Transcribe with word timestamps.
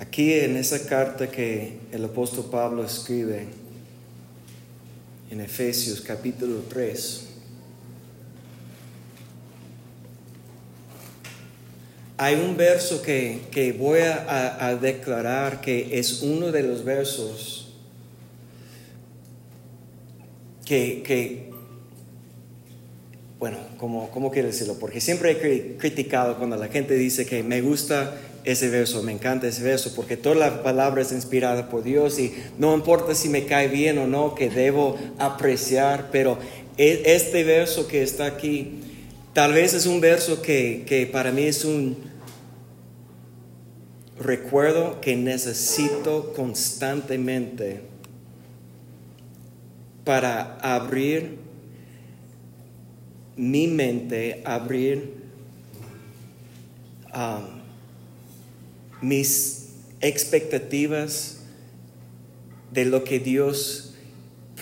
Aquí 0.00 0.32
en 0.32 0.56
esa 0.56 0.86
carta 0.86 1.30
que 1.30 1.74
el 1.92 2.02
apóstol 2.06 2.46
Pablo 2.50 2.82
escribe 2.82 3.44
en 5.30 5.42
Efesios 5.42 6.00
capítulo 6.00 6.62
3, 6.70 7.26
hay 12.16 12.34
un 12.34 12.56
verso 12.56 13.02
que, 13.02 13.76
voy 13.78 14.00
a, 14.00 14.74
declarar 14.80 15.60
que 15.60 15.98
es 15.98 16.22
uno 16.22 16.50
de 16.50 16.62
los 16.62 16.82
versos 16.82 17.74
que, 20.64 21.50
bueno, 23.38 23.58
¿cómo, 23.76 24.10
¿cómo 24.10 24.30
quiero 24.30 24.48
decirlo? 24.48 24.78
Porque 24.78 25.02
siempre 25.02 25.32
he 25.32 25.76
criticado 25.76 26.38
cuando 26.38 26.56
la 26.56 26.68
gente 26.68 26.94
dice 26.94 27.26
que 27.26 27.42
me 27.42 27.60
gusta 27.60 28.16
ese 28.50 28.68
verso, 28.68 29.02
me 29.02 29.12
encanta 29.12 29.46
ese 29.46 29.62
verso, 29.62 29.92
porque 29.94 30.16
toda 30.16 30.34
la 30.34 30.62
palabra 30.62 31.02
es 31.02 31.12
inspirada 31.12 31.68
por 31.68 31.82
Dios 31.82 32.18
y 32.18 32.34
no 32.58 32.74
importa 32.74 33.14
si 33.14 33.28
me 33.28 33.44
cae 33.44 33.68
bien 33.68 33.98
o 33.98 34.06
no, 34.06 34.34
que 34.34 34.48
debo 34.48 34.96
apreciar, 35.18 36.08
pero 36.10 36.38
e, 36.76 37.02
este 37.06 37.44
verso 37.44 37.86
que 37.88 38.02
está 38.02 38.26
aquí, 38.26 38.80
tal 39.32 39.52
vez 39.52 39.74
es 39.74 39.86
un 39.86 40.00
verso 40.00 40.42
que, 40.42 40.84
que 40.86 41.06
para 41.06 41.32
mí 41.32 41.42
es 41.42 41.64
un 41.64 41.96
recuerdo 44.18 45.00
que 45.00 45.16
necesito 45.16 46.32
constantemente 46.34 47.80
para 50.04 50.58
abrir 50.58 51.38
mi 53.36 53.66
mente, 53.66 54.42
abrir 54.44 55.14
um, 57.14 57.59
mis 59.02 59.68
expectativas 60.00 61.40
de 62.72 62.84
lo 62.84 63.04
que 63.04 63.18
Dios 63.18 63.94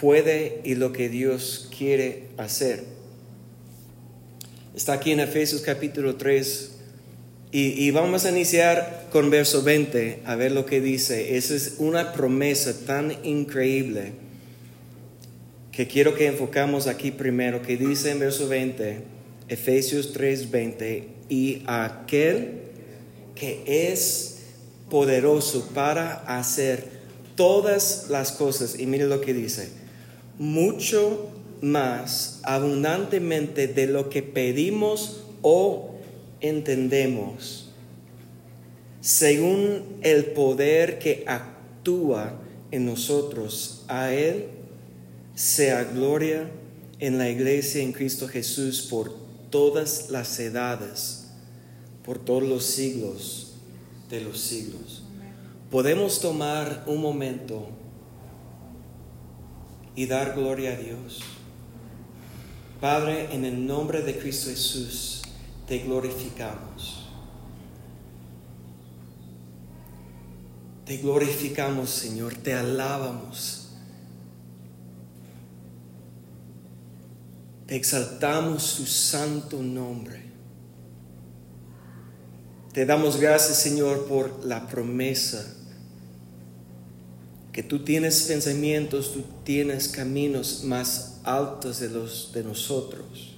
puede 0.01 0.61
y 0.65 0.75
lo 0.75 0.93
que 0.93 1.09
Dios 1.09 1.69
quiere 1.77 2.29
hacer. 2.37 2.85
Está 4.75 4.95
aquí 4.95 5.13
en 5.13 5.21
Efesios 5.21 5.63
capítulo 5.63 6.17
3, 6.17 6.79
y, 7.51 7.91
vamos 7.93 8.27
a 8.27 8.31
iniciar 8.31 9.07
con 9.11 9.31
verso 9.31 9.63
20, 9.63 10.21
a 10.27 10.37
ver 10.37 10.53
lo 10.53 10.67
que 10.67 10.83
dice. 10.83 11.39
Esa 11.39 11.55
es 11.55 11.77
una 11.79 12.13
promesa 12.13 12.75
tan 12.85 13.15
increíble 13.25 14.13
que 15.73 15.87
quiero 15.87 16.15
que 16.15 16.27
enfocamos 16.27 16.87
aquí 16.87 17.11
primero, 17.11 17.63
que 17.63 17.79
dice 17.79 18.11
en 18.11 18.19
verso 18.19 18.49
20, 18.49 18.99
Efesios 19.49 20.13
3:20, 20.13 21.05
y 21.31 21.63
aquel 21.67 22.68
que 23.39 23.63
es 23.93 24.39
poderoso 24.91 25.69
para 25.75 26.15
hacer 26.39 26.99
todas 27.37 28.07
las 28.09 28.33
cosas, 28.33 28.79
y 28.79 28.87
mire 28.87 29.07
lo 29.07 29.21
que 29.21 29.33
dice, 29.33 29.71
mucho 30.39 31.31
más 31.61 32.41
abundantemente 32.43 33.69
de 33.69 33.87
lo 33.87 34.11
que 34.11 34.23
pedimos 34.23 35.25
o 35.43 35.95
entendemos, 36.41 37.71
según 39.01 39.99
el 40.03 40.27
poder 40.27 40.99
que 40.99 41.25
actúa 41.27 42.41
en 42.71 42.87
nosotros, 42.87 43.85
a 43.89 44.13
Él 44.13 44.47
sea 45.35 45.85
gloria 45.85 46.51
en 46.99 47.19
la 47.19 47.31
iglesia 47.31 47.83
en 47.83 47.93
Cristo 47.93 48.27
Jesús 48.27 48.83
por 48.83 49.15
todas 49.51 50.11
las 50.11 50.39
edades, 50.41 51.18
por 52.09 52.19
todos 52.19 52.43
los 52.43 52.65
siglos 52.65 53.53
de 54.09 54.23
los 54.23 54.41
siglos. 54.41 55.03
Podemos 55.71 56.21
tomar 56.23 56.85
un 56.87 57.03
momento 57.03 57.69
y 59.95 60.07
dar 60.07 60.35
gloria 60.35 60.73
a 60.73 60.77
Dios. 60.77 61.21
Padre, 62.81 63.35
en 63.35 63.45
el 63.45 63.67
nombre 63.67 64.01
de 64.01 64.19
Cristo 64.19 64.49
Jesús, 64.49 65.21
te 65.67 65.81
glorificamos. 65.81 67.11
Te 70.87 70.97
glorificamos, 70.97 71.91
Señor, 71.91 72.37
te 72.37 72.55
alabamos. 72.55 73.69
Te 77.67 77.77
exaltamos 77.77 78.77
tu 78.77 78.87
santo 78.87 79.63
nombre. 79.63 80.28
Te 82.79 82.87
damos 82.87 83.19
gracias, 83.19 83.59
Señor, 83.59 84.07
por 84.07 84.45
la 84.45 84.69
promesa 84.69 85.45
que 87.51 87.65
tú 87.65 87.81
tienes 87.81 88.23
pensamientos, 88.23 89.13
tú 89.13 89.25
tienes 89.43 89.89
caminos 89.89 90.63
más 90.63 91.19
altos 91.25 91.81
de 91.81 91.89
los 91.89 92.31
de 92.33 92.45
nosotros 92.45 93.35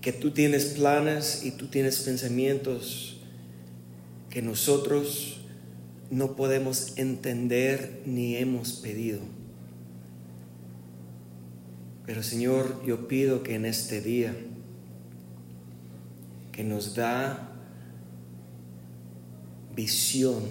que 0.00 0.12
tú 0.12 0.32
tienes 0.32 0.64
planes 0.64 1.44
y 1.44 1.52
tú 1.52 1.68
tienes 1.68 2.00
pensamientos 2.00 3.20
que 4.28 4.42
nosotros 4.42 5.42
no 6.10 6.34
podemos 6.34 6.94
entender 6.96 8.02
ni 8.06 8.34
hemos 8.34 8.72
pedido. 8.72 9.20
Pero 12.06 12.24
Señor, 12.24 12.84
yo 12.84 13.06
pido 13.06 13.44
que 13.44 13.54
en 13.54 13.66
este 13.66 14.00
día 14.00 14.34
que 16.56 16.64
nos 16.64 16.94
da 16.94 17.52
visión 19.74 20.42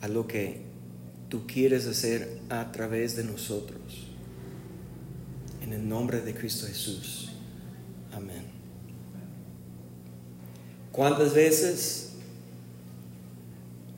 a 0.00 0.08
lo 0.08 0.26
que 0.26 0.62
tú 1.28 1.46
quieres 1.46 1.86
hacer 1.86 2.40
a 2.48 2.72
través 2.72 3.16
de 3.16 3.24
nosotros 3.24 4.06
en 5.62 5.74
el 5.74 5.86
nombre 5.86 6.22
de 6.22 6.34
Cristo 6.34 6.66
Jesús. 6.66 7.28
Amén. 8.14 8.42
¿Cuántas 10.90 11.34
veces 11.34 12.12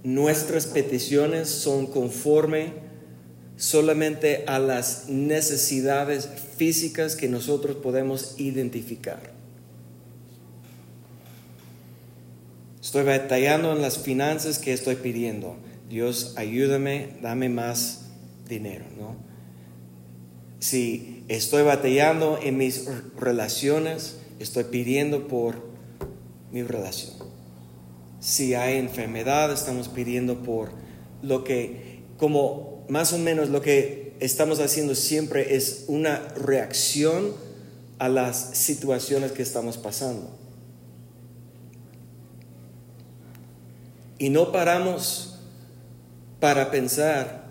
nuestras 0.03 0.67
peticiones 0.67 1.49
son 1.49 1.87
conforme 1.87 2.73
solamente 3.57 4.43
a 4.49 4.59
las 4.59 5.09
necesidades 5.09 6.29
físicas 6.57 7.17
que 7.17 7.29
nosotros 7.29 7.77
podemos 7.77 8.35
identificar? 8.39 9.33
Estoy 12.83 13.05
batallando 13.05 13.73
en 13.73 13.81
las 13.81 13.99
finanzas 13.99 14.59
que 14.59 14.73
estoy 14.73 14.97
pidiendo. 14.97 15.57
Dios, 15.89 16.35
ayúdame, 16.37 17.17
dame 17.23 17.49
más 17.49 18.07
dinero, 18.49 18.85
¿no? 18.99 19.17
Si 20.59 21.25
estoy 21.29 21.63
batallando 21.63 22.39
en 22.43 22.57
mis 22.57 22.89
relaciones, 23.17 24.19
estoy 24.39 24.65
pidiendo 24.65 25.29
por 25.29 25.57
mi 26.51 26.63
relación. 26.63 27.13
Si 28.21 28.55
hay 28.55 28.79
enfermedad, 28.79 29.53
estamos 29.53 29.89
pidiendo 29.89 30.43
por 30.43 30.71
lo 31.23 31.45
que, 31.45 32.03
como 32.17 32.85
más 32.89 33.13
o 33.13 33.19
menos 33.19 33.49
lo 33.49 33.61
que 33.61 34.02
estamos 34.25 34.61
haciendo 34.61 34.95
siempre 34.95 35.57
es 35.57 35.85
una 35.89 36.29
reacción 36.37 37.35
a 37.99 38.09
las 38.09 38.57
situaciones 38.57 39.33
que 39.33 39.43
estamos 39.43 39.77
pasando. 39.77 40.31
Y 44.19 44.31
no 44.31 44.53
paramos 44.53 45.41
para 46.39 46.71
pensar 46.71 47.43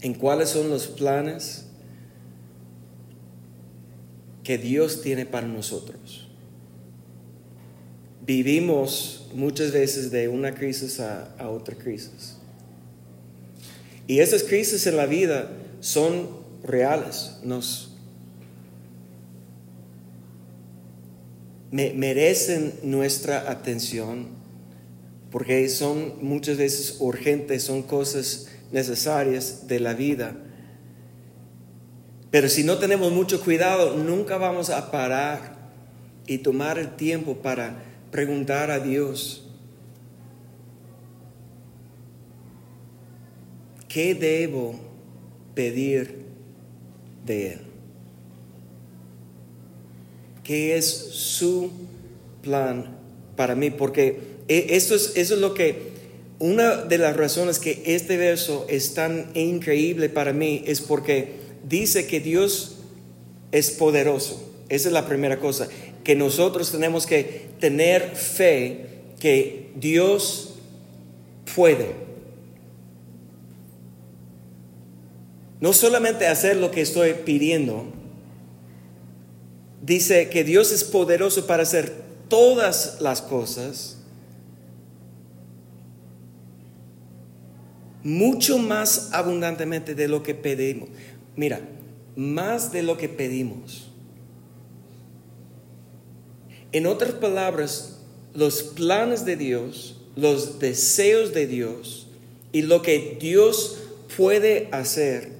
en 0.00 0.14
cuáles 0.14 0.50
son 0.50 0.70
los 0.70 0.88
planes 0.88 1.66
que 4.42 4.58
Dios 4.58 5.02
tiene 5.02 5.26
para 5.26 5.46
nosotros. 5.46 6.28
Vivimos 8.24 9.28
muchas 9.34 9.70
veces 9.70 10.10
de 10.10 10.28
una 10.28 10.52
crisis 10.54 10.98
a, 10.98 11.48
otra 11.48 11.76
crisis. 11.76 12.35
Y 14.06 14.20
esas 14.20 14.42
crisis 14.42 14.86
en 14.86 14.96
la 14.96 15.06
vida 15.06 15.50
son 15.80 16.28
reales, 16.62 17.38
nos 17.42 17.92
merecen 21.70 22.74
nuestra 22.82 23.50
atención 23.50 24.36
porque 25.30 25.68
son 25.68 26.14
muchas 26.22 26.56
veces 26.56 26.96
urgentes, 27.00 27.62
son 27.62 27.82
cosas 27.82 28.48
necesarias 28.72 29.66
de 29.66 29.80
la 29.80 29.92
vida. 29.92 30.34
Pero 32.30 32.48
si 32.48 32.64
no 32.64 32.78
tenemos 32.78 33.12
mucho 33.12 33.42
cuidado, 33.42 33.96
nunca 33.96 34.38
vamos 34.38 34.70
a 34.70 34.90
parar 34.90 35.56
y 36.26 36.38
tomar 36.38 36.78
el 36.78 36.96
tiempo 36.96 37.36
para 37.36 37.82
preguntar 38.10 38.70
a 38.70 38.78
Dios, 38.78 39.45
¿qué 43.96 44.14
debo 44.14 44.74
pedir 45.54 46.26
de 47.24 47.52
Él? 47.52 47.60
qué 50.44 50.76
es 50.76 50.86
su 50.86 51.70
plan 52.42 52.94
para 53.36 53.54
mí, 53.54 53.70
porque 53.70 54.20
e, 54.48 54.66
esto 54.72 54.94
es, 54.94 55.12
eso 55.16 55.34
es 55.34 55.40
lo 55.40 55.54
que, 55.54 55.92
una 56.40 56.76
de 56.76 56.98
las 56.98 57.16
razones 57.16 57.58
que 57.58 57.82
este 57.86 58.18
verso 58.18 58.66
es 58.68 58.92
tan 58.92 59.30
increíble 59.32 60.10
para 60.10 60.34
mí 60.34 60.62
es 60.66 60.82
porque 60.82 61.30
dice 61.66 62.06
que 62.06 62.20
Dios 62.20 62.76
es 63.50 63.70
poderoso. 63.70 64.52
Esa 64.68 64.88
es 64.88 64.92
la 64.92 65.08
primera 65.08 65.40
cosa, 65.40 65.68
que 66.04 66.14
nosotros 66.14 66.70
tenemos 66.70 67.06
que 67.06 67.46
tener 67.60 68.14
fe 68.14 68.86
que 69.18 69.70
Dios 69.74 70.54
puede. 71.54 72.05
No 75.66 75.72
solamente 75.72 76.28
hacer 76.28 76.58
lo 76.58 76.70
que 76.70 76.80
estoy 76.80 77.12
pidiendo, 77.24 77.86
dice 79.82 80.28
que 80.28 80.44
Dios 80.44 80.70
es 80.70 80.84
poderoso 80.84 81.44
para 81.48 81.64
hacer 81.64 81.92
todas 82.28 82.98
las 83.00 83.20
cosas 83.20 83.98
mucho 88.04 88.58
más 88.58 89.08
abundantemente 89.10 89.96
de 89.96 90.06
lo 90.06 90.22
que 90.22 90.36
pedimos. 90.36 90.88
Mira, 91.34 91.60
más 92.14 92.70
de 92.70 92.84
lo 92.84 92.96
que 92.96 93.08
pedimos. 93.08 93.90
En 96.70 96.86
otras 96.86 97.14
palabras, 97.14 97.98
los 98.34 98.62
planes 98.62 99.24
de 99.24 99.34
Dios, 99.34 100.00
los 100.14 100.60
deseos 100.60 101.34
de 101.34 101.48
Dios 101.48 102.06
y 102.52 102.62
lo 102.62 102.82
que 102.82 103.18
Dios 103.20 103.78
puede 104.16 104.68
hacer 104.70 105.35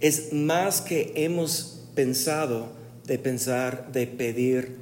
es 0.00 0.32
más 0.32 0.80
que 0.80 1.12
hemos 1.14 1.88
pensado 1.94 2.68
de 3.06 3.18
pensar, 3.18 3.92
de 3.92 4.06
pedir 4.06 4.76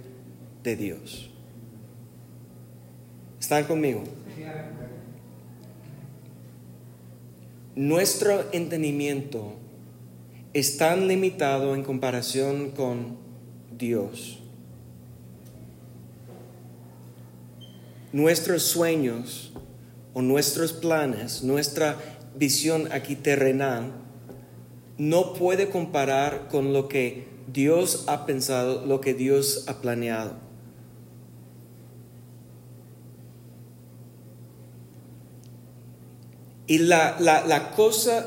de 0.62 0.76
Dios. 0.76 1.30
¿Están 3.40 3.64
conmigo? 3.64 4.04
Nuestro 7.74 8.44
entendimiento 8.52 9.54
es 10.52 10.76
tan 10.76 11.06
limitado 11.06 11.74
en 11.74 11.84
comparación 11.84 12.70
con 12.70 13.16
Dios. 13.78 14.40
Nuestros 18.12 18.64
sueños 18.64 19.52
o 20.12 20.22
nuestros 20.22 20.72
planes, 20.72 21.44
nuestra 21.44 21.96
visión 22.34 22.90
aquí 22.90 23.14
terrenal, 23.14 23.92
no 24.98 25.32
puede 25.32 25.70
comparar 25.70 26.48
con 26.48 26.72
lo 26.72 26.88
que 26.88 27.28
Dios 27.46 28.04
ha 28.08 28.26
pensado, 28.26 28.84
lo 28.84 29.00
que 29.00 29.14
Dios 29.14 29.64
ha 29.68 29.80
planeado. 29.80 30.34
Y 36.66 36.78
la, 36.78 37.16
la, 37.18 37.70
cosa 37.70 38.26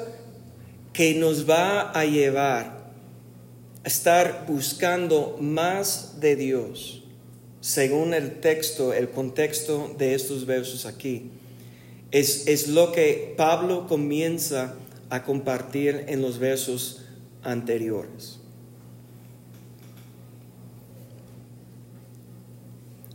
que 0.94 1.14
nos 1.14 1.48
va 1.48 1.92
a 1.92 2.06
llevar 2.06 2.92
a 3.84 3.88
estar 3.88 4.46
buscando 4.48 5.38
más 5.40 6.20
de 6.20 6.36
Dios, 6.36 7.04
según 7.60 8.16
el 8.16 8.40
texto, 8.40 8.94
el 8.94 9.12
contexto 9.12 9.94
de 9.96 10.16
estos 10.16 10.48
versos 10.48 10.88
aquí, 10.88 11.30
es, 12.10 12.48
es 12.48 12.68
lo 12.68 12.92
que 12.92 13.36
Pablo 13.38 13.86
comienza 13.88 14.74
a 15.12 15.24
compartir 15.24 16.06
en 16.08 16.22
los 16.22 16.40
versos 16.40 17.02
anteriores. 17.44 18.40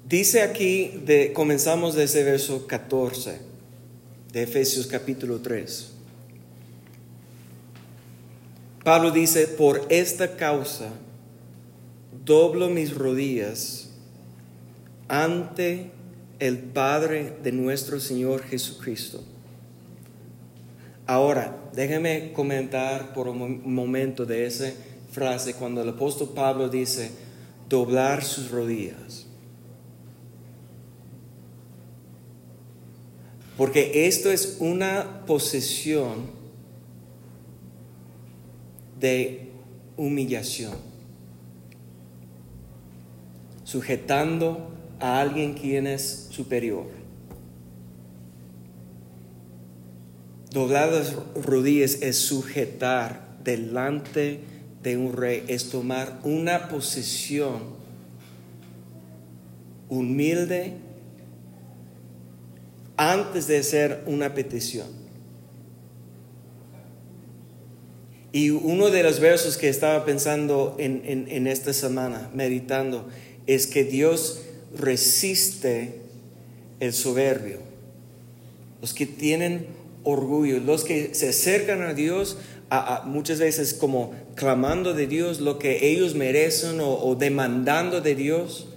Dice 0.07 0.43
aquí, 0.43 1.01
de, 1.05 1.33
comenzamos 1.33 1.95
desde 1.95 2.23
verso 2.23 2.67
14 2.67 3.41
de 4.31 4.43
Efesios 4.43 4.87
capítulo 4.87 5.41
3. 5.41 5.93
Pablo 8.85 9.11
dice, 9.11 9.49
por 9.49 9.87
esta 9.89 10.37
causa 10.37 10.91
doblo 12.25 12.69
mis 12.69 12.95
rodillas 12.95 13.89
ante 15.09 15.91
el 16.41 16.59
Padre 16.59 17.39
de 17.43 17.53
nuestro 17.53 18.01
Señor 18.01 18.43
Jesucristo. 18.43 19.25
Ahora, 21.07 21.57
déjeme 21.73 22.33
comentar 22.33 23.13
por 23.13 23.29
un 23.29 23.73
momento 23.73 24.27
de 24.27 24.47
esa 24.47 24.73
frase 25.13 25.55
cuando 25.55 25.81
el 25.81 25.91
apóstol 25.91 26.33
Pablo 26.35 26.69
dice 26.69 27.13
doblar 27.69 28.25
sus 28.25 28.51
rodillas. 28.51 29.27
Porque 33.57 34.07
esto 34.07 34.31
es 34.33 34.57
una 34.61 35.25
posesión 35.27 36.27
de 38.99 39.49
humillación, 39.97 40.75
sujetando 43.65 44.71
a 44.99 45.21
alguien 45.21 45.55
quien 45.55 45.87
es 45.87 46.29
superior. 46.31 46.96
Doblar 50.57 50.91
las 50.91 51.15
rodillas 51.35 51.99
es 52.01 52.17
sujetar 52.17 53.37
delante 53.45 54.41
de 54.83 54.97
un 54.97 55.13
rey, 55.13 55.45
es 55.49 55.69
tomar 55.69 56.19
una 56.25 56.71
posición 56.71 57.61
humilde 59.91 60.73
antes 62.97 63.47
de 63.49 63.59
hacer 63.59 64.03
una 64.07 64.33
petición. 64.33 64.87
Y 68.33 68.49
uno 68.49 68.89
de 68.89 69.03
los 69.03 69.21
versos 69.21 69.59
que 69.59 69.69
estaba 69.69 70.07
pensando 70.07 70.75
en, 70.79 71.47
esta 71.47 71.75
semana, 71.75 72.31
meditando, 72.33 73.07
es 73.47 73.67
que 73.67 73.85
Dios 73.85 74.41
resiste 74.75 76.01
el 76.81 76.95
soberbio. 76.95 77.59
Los 78.81 78.95
que 78.95 79.05
tienen 79.05 79.76
los 80.07 80.85
que 80.85 81.15
se 81.15 81.31
acercan 81.31 81.83
a 81.83 81.95
Dios 81.95 82.39
muchas 83.05 83.39
veces 83.41 83.75
como 83.75 84.13
clamando 84.35 84.95
de 84.95 85.07
Dios 85.07 85.41
lo 85.41 85.59
que 85.59 85.89
ellos 85.91 86.15
merecen 86.15 86.79
o 86.81 87.15
demandando 87.17 88.01
de 88.01 88.15
Dios. 88.15 88.69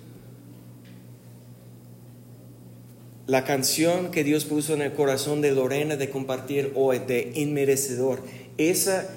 La 3.28 3.44
canción 3.44 4.10
que 4.10 4.24
Dios 4.24 4.46
puso 4.46 4.74
en 4.74 4.82
el 4.82 4.94
corazón 4.94 5.42
de 5.42 5.52
Lorena 5.52 5.98
de 5.98 6.10
compartir 6.10 6.72
hoy, 6.74 6.98
de 6.98 7.32
inmerecedor, 7.36 8.24
esa 8.58 9.08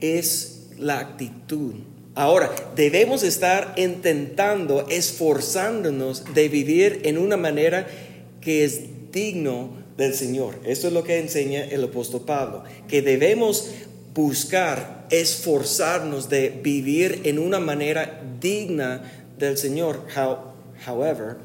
es 0.00 0.68
la 0.78 0.98
actitud. 0.98 1.76
Ahora, 2.14 2.54
debemos 2.76 3.22
estar 3.22 3.72
intentando, 3.78 4.86
esforzándonos 4.90 6.34
de 6.34 6.50
vivir 6.50 7.00
en 7.04 7.16
una 7.16 7.38
manera 7.38 7.86
que 8.42 8.64
es 8.64 8.82
digno 9.12 9.81
del 9.96 10.14
Señor. 10.14 10.58
Esto 10.64 10.88
es 10.88 10.92
lo 10.92 11.04
que 11.04 11.18
enseña 11.18 11.64
el 11.64 11.84
apóstol 11.84 12.22
Pablo, 12.26 12.64
que 12.88 13.02
debemos 13.02 13.70
buscar, 14.14 15.06
esforzarnos 15.10 16.28
de 16.28 16.48
vivir 16.50 17.22
en 17.24 17.38
una 17.38 17.60
manera 17.60 18.22
digna 18.40 19.02
del 19.38 19.56
Señor. 19.56 20.06
however, 20.86 21.36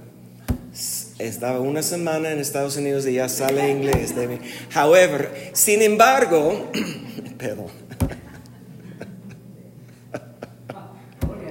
estaba 1.19 1.59
una 1.59 1.81
semana 1.81 2.31
en 2.31 2.39
Estados 2.39 2.77
Unidos 2.77 3.07
y 3.07 3.13
ya 3.13 3.29
sale 3.29 3.71
inglés 3.71 4.15
de 4.15 4.27
mí. 4.27 4.37
However, 4.75 5.51
sin 5.53 5.81
embargo, 5.81 6.69
perdón. 7.37 7.67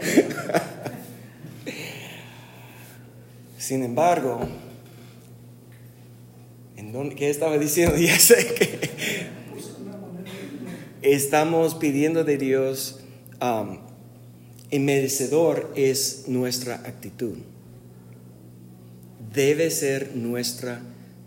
Sin 3.58 3.82
embargo, 3.82 4.40
¿en 7.02 7.14
¿qué 7.14 7.30
estaba 7.30 7.58
diciendo? 7.58 7.96
Ya 8.00 8.18
sé 8.18 8.46
que 8.54 8.86
estamos 11.02 11.74
pidiendo 11.74 12.24
de 12.24 12.38
Dios, 12.38 13.00
um, 13.40 13.78
merecedor 14.84 15.72
es 15.76 16.24
nuestra 16.26 16.74
actitud 16.74 17.36
debe 19.36 19.70
ser 19.70 20.16
nuestra 20.16 20.80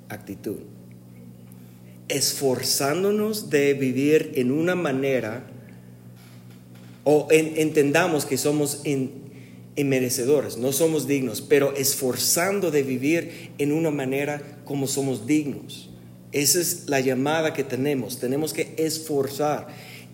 actitud. 0.10 0.58
Esforzándonos 2.08 3.52
de 3.52 3.76
vivir 3.76 4.32
en 4.36 4.52
una 4.52 4.76
manera, 4.76 5.44
o 7.04 7.28
entendamos 7.30 8.26
que 8.26 8.38
somos 8.38 8.82
inmerecedores, 9.80 10.58
no 10.58 10.74
somos 10.74 11.08
dignos, 11.08 11.42
pero 11.42 11.74
esforzando 11.76 12.70
de 12.70 12.84
vivir 12.84 13.52
en 13.58 13.72
una 13.72 13.92
manera 13.92 14.42
como 14.66 14.88
somos 14.88 15.26
dignos. 15.26 15.90
Esa 16.34 16.60
es 16.60 16.84
la 16.88 17.00
llamada 17.00 17.54
que 17.54 17.64
tenemos. 17.64 18.20
Tenemos 18.20 18.52
que 18.54 18.74
esforzar, 18.78 19.68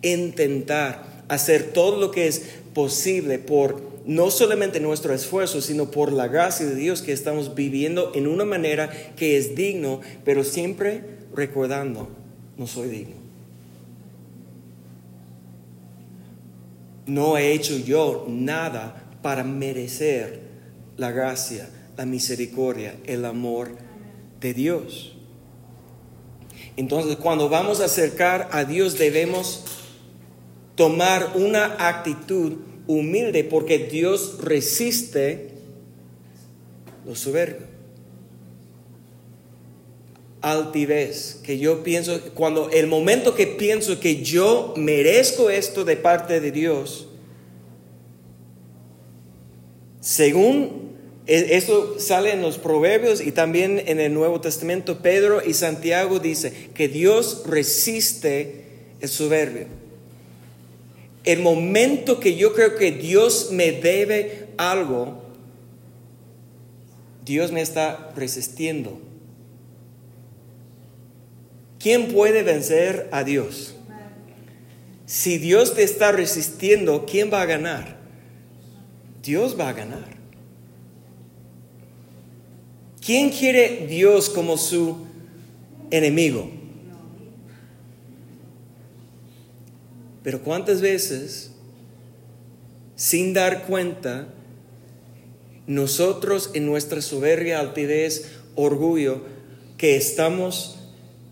intentar 0.03 1.25
hacer 1.27 1.73
todo 1.73 1.99
lo 1.99 2.11
que 2.11 2.27
es 2.27 2.43
posible 2.73 3.39
por 3.39 3.95
no 4.05 4.29
solamente 4.29 4.79
nuestro 4.79 5.15
esfuerzo, 5.15 5.61
sino 5.61 5.89
por 5.89 6.13
la 6.13 6.27
gracia 6.27 6.67
de 6.67 6.75
Dios 6.75 7.01
que 7.01 7.11
estamos 7.11 7.55
viviendo 7.55 8.11
en 8.13 8.27
una 8.27 8.45
manera 8.45 8.91
que 9.15 9.35
es 9.37 9.55
digno, 9.55 10.01
pero 10.23 10.43
siempre 10.43 11.01
recordando, 11.35 12.07
no 12.55 12.67
soy 12.67 12.89
digno. 12.89 13.15
No 17.07 17.37
he 17.37 17.51
hecho 17.51 17.77
yo 17.77 18.25
nada 18.29 19.04
para 19.25 19.43
merecer 19.43 20.39
la 20.97 21.11
gracia, 21.11 21.67
la 21.97 22.05
misericordia, 22.05 22.95
el 23.07 23.25
amor 23.25 23.71
de 24.39 24.53
Dios. 24.53 25.15
Entonces, 26.77 27.15
cuando 27.15 27.49
vamos 27.49 27.81
a 27.81 27.85
acercar 27.85 28.49
a 28.51 28.65
Dios 28.65 28.99
debemos 28.99 29.63
tomar 30.75 31.31
una 31.33 31.87
actitud 31.89 32.57
humilde 32.85 33.43
porque 33.43 33.79
Dios 33.79 34.37
resiste 34.43 35.49
los 37.03 37.17
soberbios. 37.17 37.67
Altivez, 40.41 41.39
que 41.41 41.57
yo 41.57 41.83
pienso, 41.83 42.21
cuando 42.35 42.69
el 42.69 42.85
momento 42.85 43.33
que 43.33 43.47
pienso 43.47 43.99
que 43.99 44.21
yo 44.21 44.75
merezco 44.77 45.49
esto 45.49 45.83
de 45.83 45.97
parte 45.97 46.39
de 46.39 46.51
Dios, 46.51 47.07
según 50.05 50.91
e, 51.25 51.57
esto 51.57 51.99
sale 51.99 52.31
en 52.31 52.43
los 52.43 52.59
proverbios 52.59 53.21
y 53.21 53.31
también 53.31 53.81
en 53.87 53.99
el 53.99 54.13
Nuevo 54.13 54.39
Testamento, 54.39 54.99
Pedro 55.01 55.41
y 55.43 55.55
Santiago 55.55 56.19
dice 56.19 56.53
que 56.75 56.87
Dios 56.87 57.41
resiste 57.47 58.65
el 59.01 59.09
soberbio. 59.09 59.65
El 61.23 61.41
momento 61.41 62.19
que 62.19 62.35
yo 62.35 62.53
creo 62.53 62.75
que 62.75 62.91
Dios 62.91 63.49
me 63.51 63.71
debe 63.71 64.49
algo, 64.57 65.23
Dios 67.25 67.51
me 67.51 67.61
está 67.61 68.13
resistiendo. 68.15 68.99
¿Quién 71.79 72.09
puede 72.13 72.43
vencer 72.43 73.09
a 73.11 73.23
Dios? 73.23 73.75
Si 75.07 75.39
Dios 75.39 75.73
te 75.73 75.81
está 75.81 76.11
resistiendo, 76.11 77.07
¿quién 77.09 77.33
va 77.33 77.41
a 77.41 77.45
ganar? 77.47 77.94
Dios 79.25 79.59
va 79.59 79.69
a 79.69 79.73
ganar. 79.73 80.07
¿Quién 83.03 83.31
quiere 83.31 83.87
Dios 83.87 84.29
como 84.29 84.55
su 84.57 84.97
enemigo? 85.89 86.49
Pero 90.23 90.41
cuántas 90.41 90.81
veces, 90.81 91.51
sin 92.95 93.33
dar 93.33 93.65
cuenta, 93.65 94.27
nosotros 95.67 96.51
en 96.53 96.67
nuestra 96.67 97.01
soberbia, 97.01 97.59
altivez, 97.59 98.31
orgullo, 98.55 99.23
que 99.77 99.97
estamos 99.97 100.77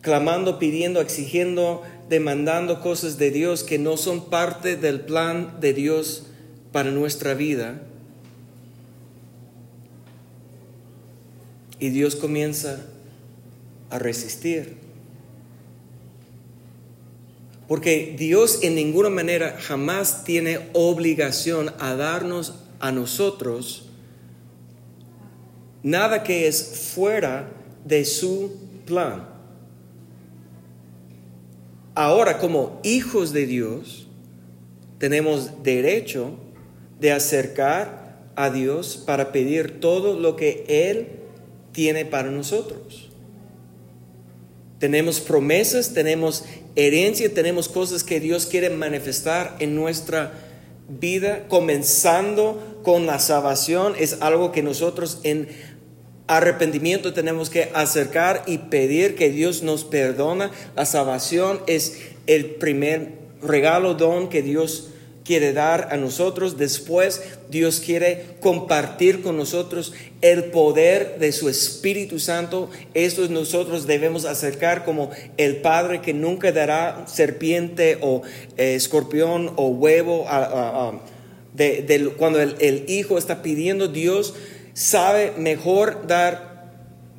clamando, 0.02 0.58
pidiendo, 0.60 1.00
exigiendo, 1.00 1.84
demandando 2.10 2.82
cosas 2.82 3.18
de 3.18 3.32
Dios 3.32 3.64
que 3.64 3.78
no 3.78 3.98
son 3.98 4.30
parte 4.30 4.76
del 4.76 5.02
plan 5.02 5.60
de 5.60 5.74
Dios 5.74 6.28
para 6.74 6.92
nuestra 6.92 7.34
vida, 7.34 7.82
y 11.80 11.90
Dios 11.90 12.18
comienza 12.18 12.86
a 13.90 14.00
resistir. 14.00 14.76
Porque 17.68 18.16
Dios 18.18 18.60
en 18.64 18.76
ninguna 18.76 19.10
manera 19.10 19.58
jamás 19.60 20.26
tiene 20.26 20.70
obligación 20.74 21.74
a 21.80 21.96
darnos 21.96 22.56
a 22.80 22.92
nosotros 22.92 23.90
nada 25.84 26.24
que 26.24 26.48
es 26.48 26.92
fuera 26.94 27.52
de 27.86 28.06
su 28.06 28.56
plan. 28.86 29.28
Ahora, 31.96 32.40
como 32.40 32.80
hijos 32.84 33.34
de 33.34 33.46
Dios, 33.46 34.08
tenemos 34.98 35.64
derecho 35.64 36.38
de 37.04 37.12
acercar 37.12 38.16
a 38.38 38.50
Dios 38.50 38.96
para 39.06 39.34
pedir 39.34 39.82
todo 39.82 40.18
lo 40.18 40.38
que 40.38 40.64
Él 40.70 41.10
tiene 41.74 42.06
para 42.06 42.32
nosotros. 42.32 43.10
Tenemos 44.80 45.20
promesas, 45.20 45.94
tenemos 45.94 46.46
herencia, 46.78 47.34
tenemos 47.34 47.68
cosas 47.68 48.06
que 48.06 48.22
Dios 48.22 48.46
quiere 48.46 48.70
manifestar 48.70 49.58
en 49.60 49.76
nuestra 49.76 50.32
vida, 50.88 51.46
comenzando 51.50 52.80
con 52.84 53.06
la 53.06 53.20
salvación. 53.20 53.96
Es 54.00 54.22
algo 54.22 54.54
que 54.54 54.64
nosotros 54.64 55.20
en 55.24 55.50
arrepentimiento 56.28 57.14
tenemos 57.14 57.50
que 57.50 57.70
acercar 57.74 58.44
y 58.48 58.60
pedir 58.60 59.16
que 59.16 59.30
Dios 59.30 59.62
nos 59.62 59.84
perdona. 59.84 60.52
La 60.78 60.86
salvación 60.86 61.60
es 61.68 62.00
el 62.28 62.46
primer 62.52 63.12
regalo, 63.42 63.94
don 63.94 64.30
que 64.30 64.42
Dios 64.42 64.93
quiere 65.24 65.54
dar 65.54 65.90
a 65.92 65.98
nosotros. 65.98 66.58
Después 66.58 67.22
Dios 67.50 67.80
quiere 67.80 68.36
compartir 68.40 69.22
con 69.22 69.38
nosotros 69.38 69.94
el 70.22 70.46
poder 70.46 71.18
de 71.20 71.32
su 71.32 71.50
Espíritu 71.50 72.20
Santo. 72.20 72.70
Esto 72.94 73.28
nosotros 73.30 73.88
debemos 73.88 74.26
acercar 74.26 74.86
como 74.86 75.10
el 75.38 75.58
Padre 75.58 76.02
que 76.02 76.14
nunca 76.14 76.52
dará 76.52 77.06
serpiente 77.08 77.98
o 78.02 78.22
eh, 78.58 78.76
escorpión 78.76 79.54
o 79.56 79.68
huevo. 79.70 80.26
cuando 82.18 82.42
el 82.42 82.86
Hijo 82.88 83.18
está 83.18 83.42
pidiendo, 83.42 83.88
Dios 83.88 84.34
sabe 84.74 85.34
mejor 85.38 86.08
dar 86.08 86.54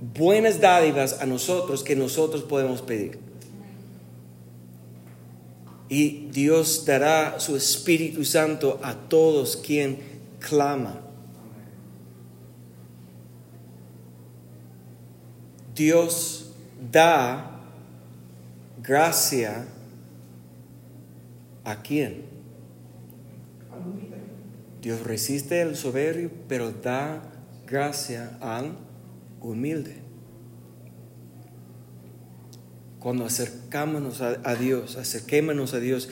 buenas 0.01 0.61
dádivas 0.61 1.21
a 1.21 1.27
nosotros 1.27 1.83
que 1.83 1.97
nosotros 1.97 2.43
podemos 2.43 2.83
pedir 2.83 3.19
y 5.89 6.29
Dios 6.31 6.85
dará 6.87 7.39
su 7.39 7.57
Espíritu 7.57 8.25
Santo 8.25 8.81
a 8.83 8.95
todos 8.95 9.57
quien 9.57 9.99
clama. 10.41 11.01
Dios 15.75 16.53
da 16.93 17.61
gracia 18.83 19.67
a 21.65 21.83
quién? 21.83 22.25
Dios 24.81 25.03
resiste 25.03 25.63
el 25.63 25.77
soberbio, 25.77 26.31
pero 26.47 26.71
da 26.71 27.23
gracia 27.67 28.37
al 28.41 28.77
humilde 29.41 30.04
cuando 33.05 33.27
acercámonos 33.27 34.23
a, 34.23 34.55
Dios, 34.55 34.97
acerquémonos 34.97 35.75
a 35.75 35.79
Dios, 35.79 36.09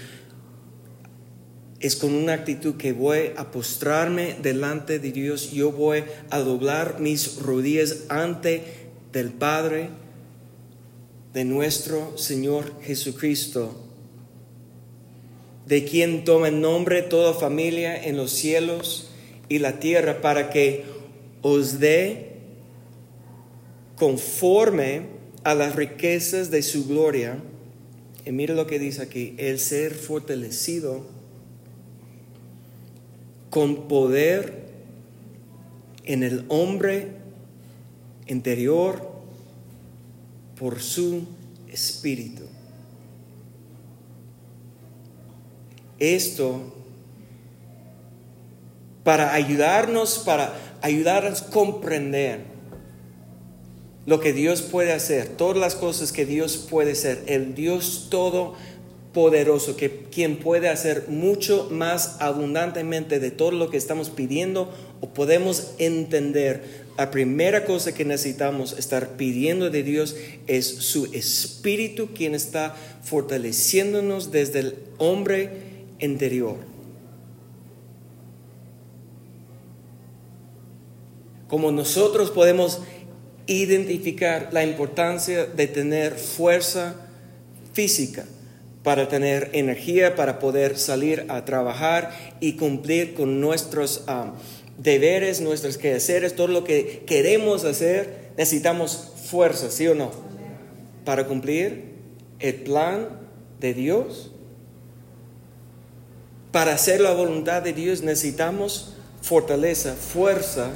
es 1.80 1.96
con 1.96 2.12
una 2.12 2.34
actitud 2.34 2.76
que 2.76 2.92
voy 2.92 3.30
a 3.38 3.50
postrarme 3.50 4.36
delante 4.42 4.98
de 4.98 5.10
Dios, 5.10 5.52
yo 5.52 5.72
voy 5.72 6.04
a 6.28 6.40
doblar 6.40 7.00
mis 7.00 7.38
rodillas 7.38 8.04
ante 8.10 8.62
del 9.10 9.30
Padre 9.30 9.88
de 11.32 11.46
nuestro 11.46 12.18
Señor 12.18 12.74
Jesucristo, 12.82 13.74
de 15.64 15.86
quien 15.86 16.24
toma 16.24 16.48
el 16.48 16.60
nombre 16.60 17.00
toda 17.00 17.32
familia 17.32 18.04
en 18.04 18.18
los 18.18 18.32
cielos 18.32 19.08
y 19.48 19.60
la 19.60 19.80
tierra, 19.80 20.20
para 20.20 20.50
que 20.50 20.84
os 21.40 21.80
dé 21.80 22.32
conforme 23.96 25.11
a 25.44 25.54
las 25.54 25.76
riquezas 25.76 26.50
de 26.50 26.62
su 26.62 26.86
gloria. 26.86 27.38
Y 28.24 28.32
mire 28.32 28.54
lo 28.54 28.66
que 28.66 28.78
dice 28.78 29.02
aquí, 29.02 29.34
el 29.38 29.58
ser 29.58 29.94
fortalecido 29.94 31.04
con 33.50 33.88
poder 33.88 34.62
en 36.04 36.22
el 36.22 36.44
hombre 36.48 37.08
interior 38.26 39.10
por 40.58 40.80
su 40.80 41.26
espíritu. 41.68 42.44
Esto 45.98 46.72
para 49.04 49.34
ayudarnos, 49.34 50.20
para 50.20 50.54
ayudarnos 50.80 51.42
a 51.42 51.50
comprender 51.50 52.40
lo 54.04 54.20
que 54.20 54.32
Dios 54.32 54.62
puede 54.62 54.92
hacer, 54.92 55.28
todas 55.28 55.58
las 55.58 55.74
cosas 55.74 56.12
que 56.12 56.26
Dios 56.26 56.56
puede 56.56 56.92
hacer, 56.92 57.22
el 57.26 57.54
Dios 57.54 58.08
todopoderoso, 58.10 59.76
que 59.76 60.04
quien 60.10 60.38
puede 60.38 60.68
hacer 60.68 61.06
mucho 61.08 61.68
más 61.70 62.16
abundantemente 62.20 63.20
de 63.20 63.30
todo 63.30 63.52
lo 63.52 63.70
que 63.70 63.76
estamos 63.76 64.10
pidiendo 64.10 64.72
o 65.00 65.08
podemos 65.08 65.74
entender. 65.78 66.82
La 66.98 67.10
primera 67.10 67.64
cosa 67.64 67.94
que 67.94 68.04
necesitamos 68.04 68.76
estar 68.76 69.16
pidiendo 69.16 69.70
de 69.70 69.82
Dios 69.82 70.16
es 70.46 70.66
su 70.66 71.06
espíritu 71.12 72.08
quien 72.12 72.34
está 72.34 72.74
fortaleciéndonos 73.02 74.32
desde 74.32 74.58
el 74.58 74.74
hombre 74.98 75.50
interior. 76.00 76.56
Como 81.48 81.70
nosotros 81.70 82.30
podemos 82.30 82.80
identificar 83.46 84.48
la 84.52 84.64
importancia 84.64 85.46
de 85.46 85.66
tener 85.66 86.14
fuerza 86.14 86.94
física 87.72 88.24
para 88.82 89.08
tener 89.08 89.50
energía, 89.52 90.16
para 90.16 90.38
poder 90.38 90.76
salir 90.76 91.26
a 91.28 91.44
trabajar 91.44 92.36
y 92.40 92.54
cumplir 92.54 93.14
con 93.14 93.40
nuestros 93.40 94.04
um, 94.08 94.32
deberes, 94.78 95.40
nuestros 95.40 95.78
quehaceres, 95.78 96.34
todo 96.34 96.48
lo 96.48 96.64
que 96.64 97.04
queremos 97.06 97.64
hacer, 97.64 98.32
necesitamos 98.36 99.12
fuerza, 99.30 99.70
¿sí 99.70 99.86
o 99.86 99.94
no? 99.94 100.10
Para 101.04 101.26
cumplir 101.26 101.92
el 102.40 102.54
plan 102.56 103.20
de 103.60 103.74
Dios. 103.74 104.32
Para 106.50 106.74
hacer 106.74 107.00
la 107.00 107.12
voluntad 107.12 107.62
de 107.62 107.72
Dios 107.72 108.02
necesitamos 108.02 108.94
fortaleza, 109.22 109.94
fuerza, 109.94 110.70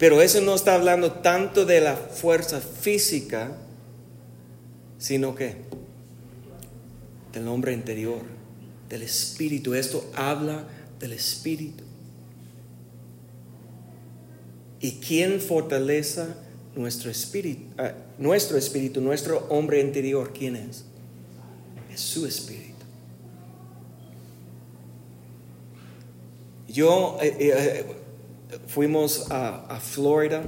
pero 0.00 0.22
eso 0.22 0.40
no 0.40 0.54
está 0.54 0.74
hablando 0.74 1.12
tanto 1.12 1.66
de 1.66 1.82
la 1.82 1.94
fuerza 1.94 2.62
física, 2.62 3.52
sino 4.96 5.34
que 5.34 5.56
del 7.34 7.46
hombre 7.46 7.74
interior, 7.74 8.22
del 8.88 9.02
espíritu. 9.02 9.74
Esto 9.74 10.10
habla 10.14 10.64
del 10.98 11.12
espíritu. 11.12 11.84
¿Y 14.80 14.92
quién 14.92 15.38
fortaleza 15.38 16.34
nuestro 16.74 17.10
espíritu, 17.10 17.64
ah, 17.76 17.92
nuestro 18.16 18.56
espíritu, 18.56 19.02
nuestro 19.02 19.46
hombre 19.50 19.82
interior? 19.82 20.32
¿Quién 20.32 20.56
es? 20.56 20.86
Es 21.92 22.00
su 22.00 22.24
espíritu. 22.24 22.70
Yo 26.68 27.18
eh, 27.20 27.36
eh, 27.38 27.99
fuimos 28.66 29.30
a, 29.30 29.78
Florida 29.80 30.42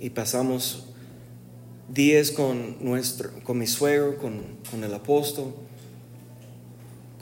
y 0.00 0.10
pasamos 0.10 0.86
días 1.88 2.30
con, 2.30 2.84
nuestro, 2.84 3.30
con 3.44 3.58
mi 3.58 3.66
suegro, 3.66 4.16
con, 4.18 4.42
con 4.70 4.84
el 4.84 4.92
apóstol 4.94 5.54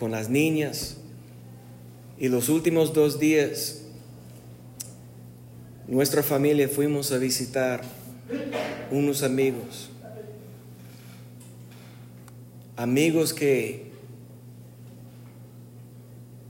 con 0.00 0.10
las 0.10 0.30
niñas. 0.30 0.96
Y 2.18 2.28
los 2.28 2.48
últimos 2.48 2.92
dos 2.92 3.20
días, 3.20 3.82
nuestra 5.86 6.22
familia 6.22 6.68
fuimos 6.68 7.12
a 7.12 7.18
visitar 7.18 7.82
unos 8.90 9.22
amigos. 9.22 9.90
Amigos 12.76 13.34
que, 13.34 13.89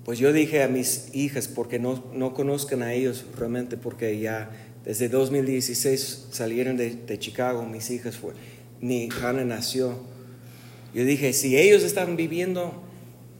pues 0.04 0.18
yo 0.18 0.32
dije 0.32 0.62
a 0.62 0.68
mis 0.68 1.14
hijas, 1.14 1.48
porque 1.48 1.78
no, 1.78 2.04
no 2.14 2.34
conozcan 2.34 2.82
a 2.82 2.94
ellos 2.94 3.24
realmente, 3.36 3.76
porque 3.76 4.18
ya 4.18 4.50
desde 4.84 5.08
2016 5.08 6.28
salieron 6.30 6.76
de, 6.76 7.18
Chicago, 7.18 7.64
mis 7.64 7.90
hijas 7.90 8.16
fue, 8.16 8.32
mi 8.80 9.08
Hannah 9.22 9.44
nació. 9.44 9.98
Yo 10.94 11.04
dije, 11.04 11.32
si 11.32 11.56
ellos 11.56 11.82
están 11.82 12.16
viviendo 12.16 12.82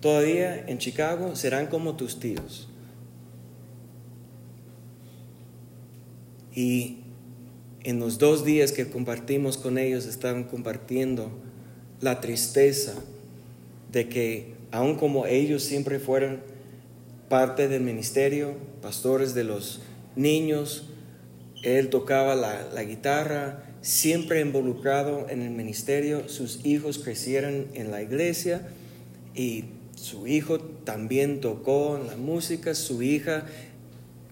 todavía 0.01 0.67
en 0.67 0.79
Chicago 0.79 1.37
serán 1.37 1.67
como 1.67 1.97
tus 1.97 2.21
tíos. 2.21 2.69
Y 6.55 6.99
en 7.85 7.99
los 8.01 8.19
dos 8.19 8.45
días 8.45 8.73
que 8.73 8.89
compartimos 8.89 9.57
con 9.57 9.79
ellos 9.79 10.07
estaban 10.07 10.45
compartiendo 10.45 11.31
la 12.01 12.21
tristeza 12.21 12.95
de 13.93 14.09
que 14.09 14.55
aun 14.71 14.97
como 14.97 15.27
ellos 15.27 15.63
siempre 15.63 15.99
fueron 15.99 16.41
parte 17.31 17.69
del 17.69 17.83
ministerio, 17.83 18.57
pastores 18.83 19.35
de 19.35 19.45
los 19.45 19.81
niños, 20.17 20.89
él 21.63 21.89
tocaba 21.89 22.35
la, 22.35 22.83
guitarra, 22.83 23.63
siempre 23.83 24.41
involucrado 24.41 25.29
en 25.31 25.43
el 25.43 25.51
ministerio, 25.51 26.29
sus 26.29 26.67
hijos 26.67 26.99
crecieron 26.99 27.69
en 27.75 27.93
la 27.93 28.03
iglesia 28.03 28.67
y 29.33 29.67
su 29.95 30.27
hijo 30.27 30.59
también 30.59 31.41
tocó 31.41 31.97
en 31.97 32.09
la 32.09 32.17
música, 32.17 32.75
su 32.75 33.01
hija 33.01 33.47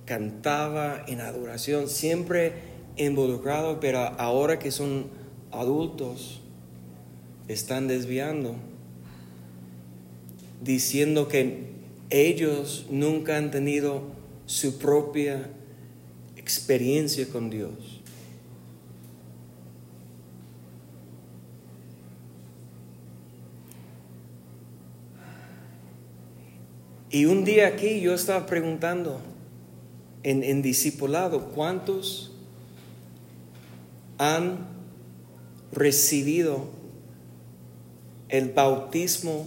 cantaba 0.04 1.04
en 1.06 1.20
adoración, 1.20 1.88
siempre 1.88 2.54
involucrado, 2.96 3.78
pero 3.78 4.00
ahora 4.00 4.58
que 4.58 4.72
son 4.72 5.06
adultos, 5.52 6.40
están 7.46 7.86
desviando, 7.86 8.56
diciendo 10.60 11.28
que 11.28 11.77
ellos 12.10 12.86
nunca 12.90 13.36
han 13.36 13.50
tenido 13.50 14.02
su 14.46 14.78
propia 14.78 15.50
experiencia 16.36 17.28
con 17.28 17.50
Dios. 17.50 17.98
Y 27.10 27.24
un 27.24 27.44
día 27.44 27.68
aquí 27.68 28.00
yo 28.00 28.14
estaba 28.14 28.46
preguntando 28.46 29.20
en, 30.22 30.62
discipulado, 30.62 31.50
¿cuántos 31.50 32.32
han 34.18 34.66
recibido 35.72 36.68
el 38.28 38.50
bautismo 38.52 39.46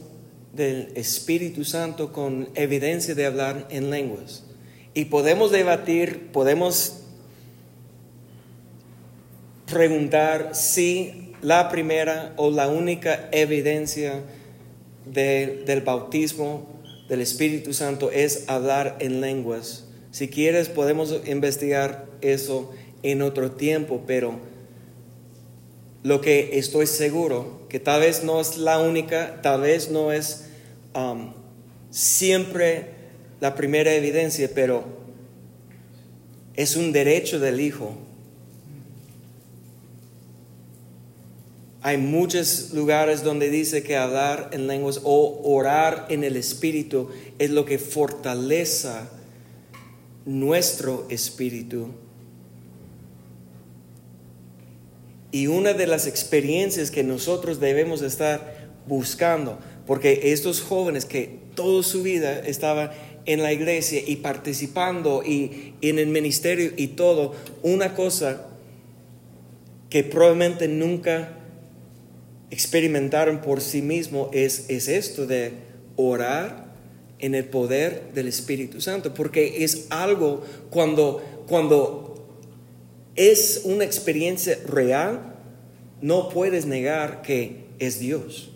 del 0.54 0.92
Espíritu 0.96 1.64
Santo 1.64 2.12
con 2.12 2.50
evidencia 2.56 3.16
de 3.16 3.26
hablar 3.26 3.68
en 3.70 3.90
lenguas? 3.90 4.44
Y 4.94 5.06
podemos 5.06 5.52
debatir, 5.52 6.32
podemos 6.32 7.04
preguntar 9.66 10.52
si 10.54 11.34
la 11.42 11.70
primera 11.70 12.34
o 12.38 12.52
la 12.52 12.68
única 12.68 13.30
evidencia 13.32 14.22
del 15.06 15.82
bautismo 15.82 16.68
del 17.08 17.22
Espíritu 17.22 17.74
Santo 17.74 18.12
es 18.12 18.48
hablar 18.48 18.98
en 19.00 19.22
lenguas. 19.22 19.86
Si 20.12 20.28
quieres 20.28 20.70
podemos 20.70 21.22
investigar 21.26 22.06
eso 22.22 22.72
en 23.04 23.22
otro 23.22 23.52
tiempo, 23.52 24.04
pero 24.06 24.40
lo 26.04 26.22
que 26.22 26.58
estoy 26.58 26.88
seguro, 26.88 27.68
que 27.70 27.80
tal 27.80 28.02
vez 28.02 28.24
no 28.24 28.42
es 28.42 28.58
la 28.58 28.80
única, 28.80 29.42
tal 29.42 29.62
vez 29.62 29.90
no 29.90 30.12
es 30.12 30.46
um, 30.96 31.34
siempre 31.90 32.88
la 33.40 33.56
primera 33.56 33.94
evidencia, 33.94 34.50
pero 34.54 34.84
es 36.56 36.76
un 36.76 36.92
derecho 36.92 37.40
del 37.40 37.60
Hijo 37.60 37.98
Hay 41.84 41.98
muchos 41.98 42.74
lugares 42.74 43.24
donde 43.24 43.50
dice 43.50 43.82
que 43.82 43.98
hablar 43.98 44.52
en 44.54 44.68
lenguas 44.68 45.02
o 45.04 45.42
orar 45.44 46.06
en 46.10 46.24
el 46.24 46.38
Espíritu 46.38 47.10
es 47.40 47.50
lo 47.50 47.66
que 47.66 47.80
fortalece 47.80 48.90
nuestro 50.24 51.08
espíritu. 51.10 51.88
Y 55.32 55.48
una 55.48 55.74
de 55.74 55.88
las 55.88 56.08
experiencias 56.08 56.92
que 56.92 57.04
nosotros 57.04 57.60
debemos 57.60 58.02
estar 58.02 58.70
buscando, 58.88 59.60
porque 59.88 60.32
estos 60.32 60.62
jóvenes 60.62 61.06
que 61.06 61.40
toda 61.56 61.84
su 61.84 62.04
vida 62.04 62.40
estaban 62.40 62.92
en 63.26 63.44
la 63.44 63.54
iglesia 63.54 64.02
y 64.06 64.18
participando 64.18 65.24
y, 65.24 65.76
en 65.82 66.00
el 66.00 66.08
ministerio 66.08 66.72
y 66.76 66.88
todo, 66.88 67.34
una 67.62 67.94
cosa 67.94 68.48
que 69.90 70.04
probablemente 70.04 70.68
nunca 70.68 71.38
experimentaron 72.50 73.42
por 73.42 73.62
sí 73.62 73.82
mismo 73.82 74.30
es, 74.34 74.66
es 74.70 74.88
esto 74.88 75.26
de 75.26 75.54
orar 75.96 76.72
en 77.20 77.36
el 77.36 77.46
poder 77.46 78.12
del 78.14 78.28
Espíritu 78.28 78.82
Santo, 78.82 79.14
porque 79.14 79.64
es 79.64 79.88
algo 79.90 80.44
cuando, 80.70 81.22
cuando 81.48 82.11
es 83.16 83.62
una 83.66 83.84
experiencia 83.84 84.58
real, 84.66 85.36
no 86.02 86.30
puedes 86.30 86.66
negar 86.66 87.22
que 87.22 87.66
es 87.80 88.00
Dios. 88.00 88.52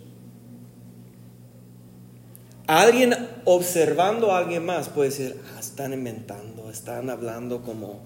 Alguien 2.68 3.14
observando 3.44 4.32
a 4.32 4.40
alguien 4.40 4.66
más 4.66 4.90
puede 4.90 5.10
decir, 5.10 5.36
ah, 5.56 5.60
están 5.60 5.94
inventando, 5.94 6.72
están 6.72 7.10
hablando 7.12 7.62
como 7.62 8.04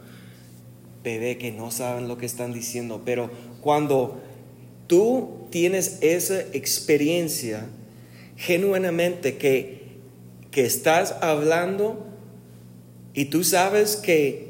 bebé 1.01 1.38
que 1.38 1.51
no 1.51 1.71
saben 1.71 2.09
lo 2.09 2.17
que 2.17 2.25
están 2.25 2.51
diciendo, 2.51 3.03
pero 3.05 3.29
cuando 3.62 4.19
tú 4.88 5.47
tienes 5.49 5.99
esa 6.01 6.41
experiencia 6.41 7.67
genuinamente 8.35 9.38
que, 9.38 9.99
que 10.51 10.65
estás 10.65 11.15
hablando 11.21 12.05
y 13.13 13.25
tú 13.25 13.45
sabes 13.45 13.95
que 13.95 14.48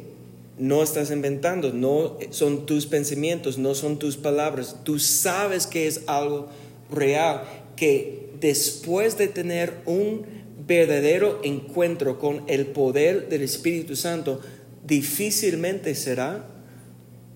no 0.59 0.83
estás 0.83 1.09
inventando, 1.09 1.73
no 1.73 2.17
son 2.31 2.65
tus 2.65 2.85
pensamientos, 2.85 3.57
no 3.57 3.73
son 3.73 3.97
tus 3.97 4.17
palabras, 4.17 4.75
tú 4.83 4.99
sabes 4.99 5.65
que 5.65 5.87
es 5.87 6.01
algo 6.05 6.49
real, 6.91 7.43
que 7.75 8.29
después 8.39 9.17
de 9.17 9.29
tener 9.29 9.73
un 9.85 10.25
verdadero 10.67 11.39
encuentro 11.43 12.19
con 12.19 12.43
el 12.47 12.67
poder 12.67 13.29
del 13.29 13.41
Espíritu 13.41 13.95
Santo, 13.95 14.41
difícilmente 14.85 15.95
será 15.95 16.45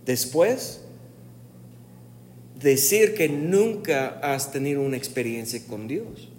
después 0.05 0.81
decir 2.61 3.15
que 3.15 3.29
nunca 3.29 4.19
has 4.21 4.51
tenido 4.51 4.81
una 4.81 4.97
experiencia 4.97 5.61
con 5.65 5.87
Dios. 5.87 6.32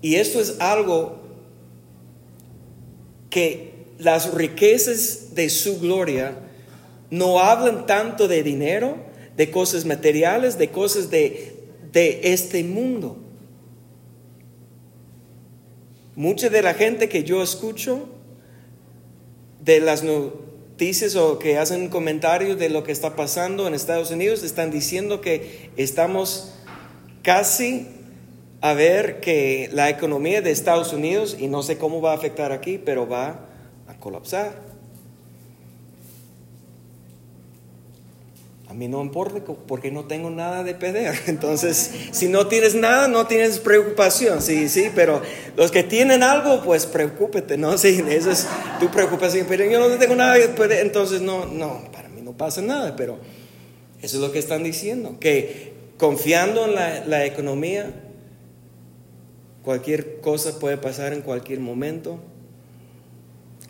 Y 0.00 0.16
esto 0.16 0.40
es 0.40 0.60
algo 0.60 1.18
que 3.30 3.72
las 3.98 4.32
riquezas 4.34 5.34
de 5.34 5.50
su 5.50 5.80
gloria 5.80 6.38
no 7.10 7.40
hablan 7.40 7.86
tanto 7.86 8.28
de 8.28 8.42
dinero, 8.42 8.96
de 9.36 9.50
cosas 9.50 9.84
materiales, 9.84 10.58
de 10.58 10.70
cosas 10.70 11.10
de, 11.10 11.56
de 11.92 12.20
este 12.32 12.62
mundo. 12.64 13.18
Mucha 16.14 16.48
de 16.48 16.62
la 16.62 16.74
gente 16.74 17.08
que 17.08 17.22
yo 17.22 17.42
escucho 17.42 18.08
de 19.64 19.80
las 19.80 20.02
noticias 20.02 21.14
o 21.16 21.38
que 21.38 21.58
hacen 21.58 21.88
comentarios 21.88 22.58
de 22.58 22.68
lo 22.68 22.84
que 22.84 22.92
está 22.92 23.16
pasando 23.16 23.66
en 23.66 23.74
Estados 23.74 24.10
Unidos 24.10 24.42
están 24.42 24.70
diciendo 24.70 25.20
que 25.20 25.70
estamos 25.76 26.54
casi 27.22 27.86
a 28.60 28.72
ver 28.74 29.20
que 29.20 29.70
la 29.72 29.88
economía 29.88 30.42
de 30.42 30.50
Estados 30.50 30.92
Unidos, 30.92 31.36
y 31.38 31.46
no 31.46 31.62
sé 31.62 31.78
cómo 31.78 32.00
va 32.00 32.12
a 32.12 32.14
afectar 32.14 32.52
aquí, 32.52 32.78
pero 32.78 33.08
va 33.08 33.46
a 33.86 33.94
colapsar. 34.00 34.68
A 38.68 38.74
mí 38.74 38.86
no 38.86 39.00
importa 39.00 39.40
porque 39.66 39.90
no 39.90 40.04
tengo 40.04 40.28
nada 40.28 40.62
de 40.62 40.74
perder. 40.74 41.18
Entonces, 41.26 41.90
si 42.10 42.28
no 42.28 42.48
tienes 42.48 42.74
nada, 42.74 43.08
no 43.08 43.26
tienes 43.26 43.60
preocupación. 43.60 44.42
Sí, 44.42 44.68
sí, 44.68 44.90
pero 44.94 45.22
los 45.56 45.70
que 45.70 45.84
tienen 45.84 46.22
algo, 46.22 46.62
pues 46.62 46.84
preocúpete, 46.84 47.56
¿no? 47.56 47.78
Sí, 47.78 48.04
esa 48.10 48.32
es 48.32 48.46
tu 48.78 48.90
preocupación. 48.90 49.46
Pero 49.48 49.64
yo 49.64 49.88
no 49.88 49.96
tengo 49.96 50.16
nada 50.16 50.34
de 50.34 50.48
perder, 50.48 50.84
entonces 50.84 51.22
no, 51.22 51.46
no, 51.46 51.82
para 51.92 52.08
mí 52.08 52.20
no 52.20 52.32
pasa 52.36 52.60
nada. 52.60 52.94
Pero 52.94 53.18
eso 54.02 54.16
es 54.16 54.22
lo 54.22 54.32
que 54.32 54.38
están 54.38 54.64
diciendo. 54.64 55.16
Que 55.18 55.72
confiando 55.96 56.66
en 56.66 56.74
la 57.08 57.24
economía, 57.24 57.90
cualquier 59.68 60.22
cosa 60.22 60.58
puede 60.58 60.78
pasar 60.78 61.12
en 61.12 61.20
cualquier 61.20 61.60
momento. 61.60 62.18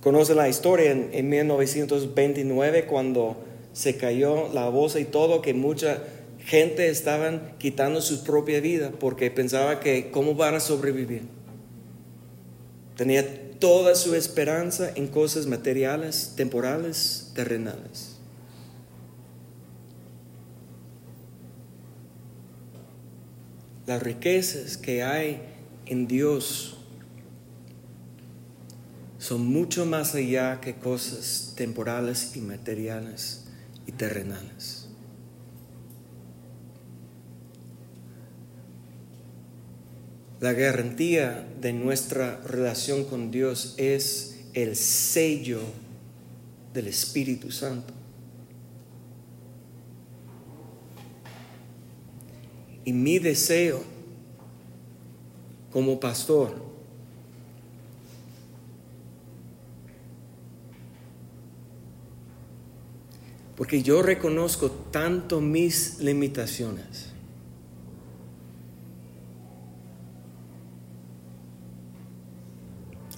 Conoce 0.00 0.32
la 0.36 0.48
historia 0.48 0.92
en, 0.92 1.10
en 1.12 1.28
1929 1.28 2.84
cuando 2.84 3.36
se 3.72 3.96
cayó 3.96 4.48
la 4.54 4.68
voz 4.68 4.94
y 4.94 5.04
todo, 5.04 5.42
que 5.42 5.54
mucha 5.54 6.04
gente 6.38 6.88
estaban 6.88 7.56
quitando 7.58 8.00
su 8.00 8.22
propia 8.22 8.60
vida 8.60 8.92
porque 9.00 9.32
pensaba 9.32 9.80
que 9.80 10.12
cómo 10.12 10.36
van 10.36 10.54
a 10.54 10.60
sobrevivir. 10.60 11.22
Tenía 12.96 13.58
toda 13.58 13.96
su 13.96 14.14
esperanza 14.14 14.92
en 14.94 15.08
cosas 15.08 15.46
materiales, 15.46 16.34
temporales, 16.36 17.32
terrenales. 17.34 18.18
Las 23.84 24.00
riquezas 24.00 24.76
que 24.76 25.02
hay 25.02 25.47
en 25.88 26.06
Dios 26.06 26.76
son 29.18 29.46
mucho 29.46 29.84
más 29.84 30.14
allá 30.14 30.60
que 30.60 30.76
cosas 30.76 31.54
temporales 31.56 32.36
y 32.36 32.40
materiales 32.40 33.44
y 33.86 33.92
terrenales. 33.92 34.86
La 40.40 40.52
garantía 40.52 41.48
de 41.60 41.72
nuestra 41.72 42.40
relación 42.42 43.04
con 43.04 43.32
Dios 43.32 43.74
es 43.76 44.38
el 44.54 44.76
sello 44.76 45.60
del 46.72 46.86
Espíritu 46.86 47.50
Santo. 47.50 47.92
Y 52.84 52.92
mi 52.92 53.18
deseo 53.18 53.97
como 55.78 56.00
pastor 56.00 56.68
Porque 63.54 63.82
yo 63.82 64.02
reconozco 64.02 64.70
tanto 64.70 65.40
mis 65.40 65.98
limitaciones. 65.98 67.10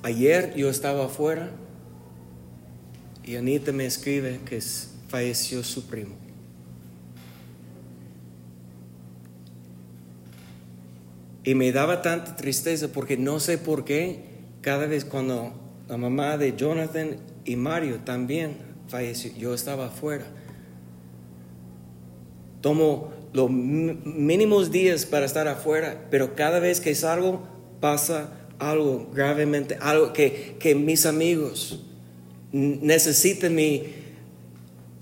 Ayer 0.02 0.54
yo 0.54 0.70
estaba 0.70 1.06
afuera 1.06 1.50
y 3.22 3.36
Anita 3.36 3.72
me 3.72 3.84
escribe 3.84 4.40
que 4.46 4.62
falleció 5.08 5.62
su 5.62 5.86
primo. 5.86 6.29
Y 11.44 11.54
me 11.54 11.72
daba 11.72 12.02
tanta 12.02 12.36
tristeza 12.36 12.88
porque 12.88 13.16
no 13.16 13.40
sé 13.40 13.58
por 13.58 13.84
qué 13.84 14.24
cada 14.60 14.86
vez 14.86 15.04
cuando 15.04 15.52
la 15.88 15.96
mamá 15.96 16.36
de 16.36 16.54
Jonathan 16.54 17.16
y 17.44 17.56
Mario 17.56 18.00
también 18.04 18.58
falleció, 18.88 19.32
yo 19.36 19.54
estaba 19.54 19.86
afuera. 19.86 20.26
Tomo 22.60 23.12
los 23.32 23.50
mínimos 23.50 24.70
días 24.70 25.06
para 25.06 25.24
estar 25.24 25.48
afuera, 25.48 26.06
pero 26.10 26.34
cada 26.34 26.58
vez 26.58 26.80
que 26.80 26.94
salgo 26.94 27.42
pasa 27.80 28.32
algo 28.58 29.08
gravemente, 29.14 29.78
algo 29.80 30.12
que, 30.12 30.56
que 30.58 30.74
mis 30.74 31.06
amigos 31.06 31.80
necesiten 32.52 33.54
mi, 33.54 33.84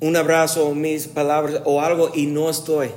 un 0.01 0.17
abrazo 0.17 0.75
mis 0.75 1.09
palabras 1.09 1.63
o 1.65 1.81
algo 1.81 2.13
y 2.15 2.27
no 2.27 2.49
estoy. 2.49 2.91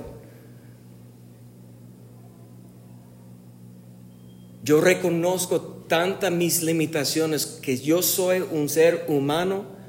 Yo 4.64 4.82
reconozco 4.82 5.62
tantas 5.62 6.32
mis 6.32 6.62
limitaciones 6.62 7.46
que 7.46 7.78
yo 7.78 8.02
soy 8.02 8.44
un 8.52 8.70
ser 8.70 9.06
humano 9.08 9.82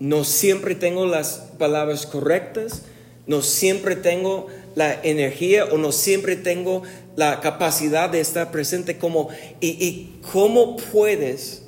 no 0.00 0.24
siempre 0.24 0.74
tengo 0.74 1.04
las 1.06 1.50
palabras 1.58 2.06
correctas, 2.06 2.82
no 3.26 3.42
siempre 3.42 3.96
tengo 3.96 4.46
la 4.74 4.98
energía 5.02 5.66
o 5.66 5.76
no 5.76 5.92
siempre 5.92 6.36
tengo 6.36 6.82
la 7.16 7.40
capacidad 7.40 8.08
de 8.08 8.20
estar 8.20 8.50
presente 8.50 8.96
como 8.96 9.28
y, 9.60 10.14
cómo 10.32 10.78
puedes 10.78 11.64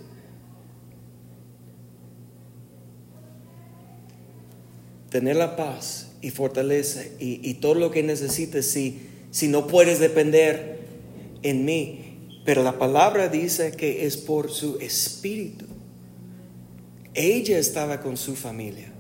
tener 5.10 5.36
la 5.36 5.54
paz 5.54 6.12
y 6.22 6.30
fortaleza 6.30 7.02
y, 7.20 7.38
y, 7.46 7.54
todo 7.54 7.74
lo 7.74 7.90
que 7.90 8.02
necesites 8.02 8.70
si, 8.70 9.10
si 9.30 9.48
no 9.48 9.66
puedes 9.66 10.00
depender 10.00 10.80
en 11.42 11.66
mí. 11.66 12.01
Pero 12.44 12.62
la 12.62 12.78
palabra 12.78 13.28
dice 13.28 13.72
que 13.72 14.04
es 14.06 14.16
por 14.16 14.50
su 14.50 14.78
espíritu. 14.78 15.66
Ella 17.14 17.58
estaba 17.58 18.00
con 18.00 18.16
su 18.16 18.34
familia. 18.34 18.92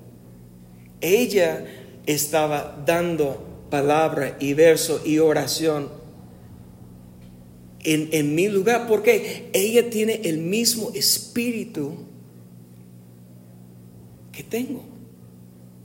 Ella 1.00 1.64
estaba 2.06 2.82
dando 2.86 3.66
palabra 3.70 4.36
y 4.38 4.54
verso 4.54 5.00
y 5.04 5.18
oración 5.18 5.88
en, 7.84 8.10
en, 8.12 8.34
mi 8.34 8.48
lugar, 8.48 8.86
porque 8.86 9.50
ella 9.52 9.90
tiene 9.90 10.20
el 10.24 10.38
mismo 10.38 10.92
espíritu 10.94 11.96
que 14.30 14.44
tengo. 14.44 14.84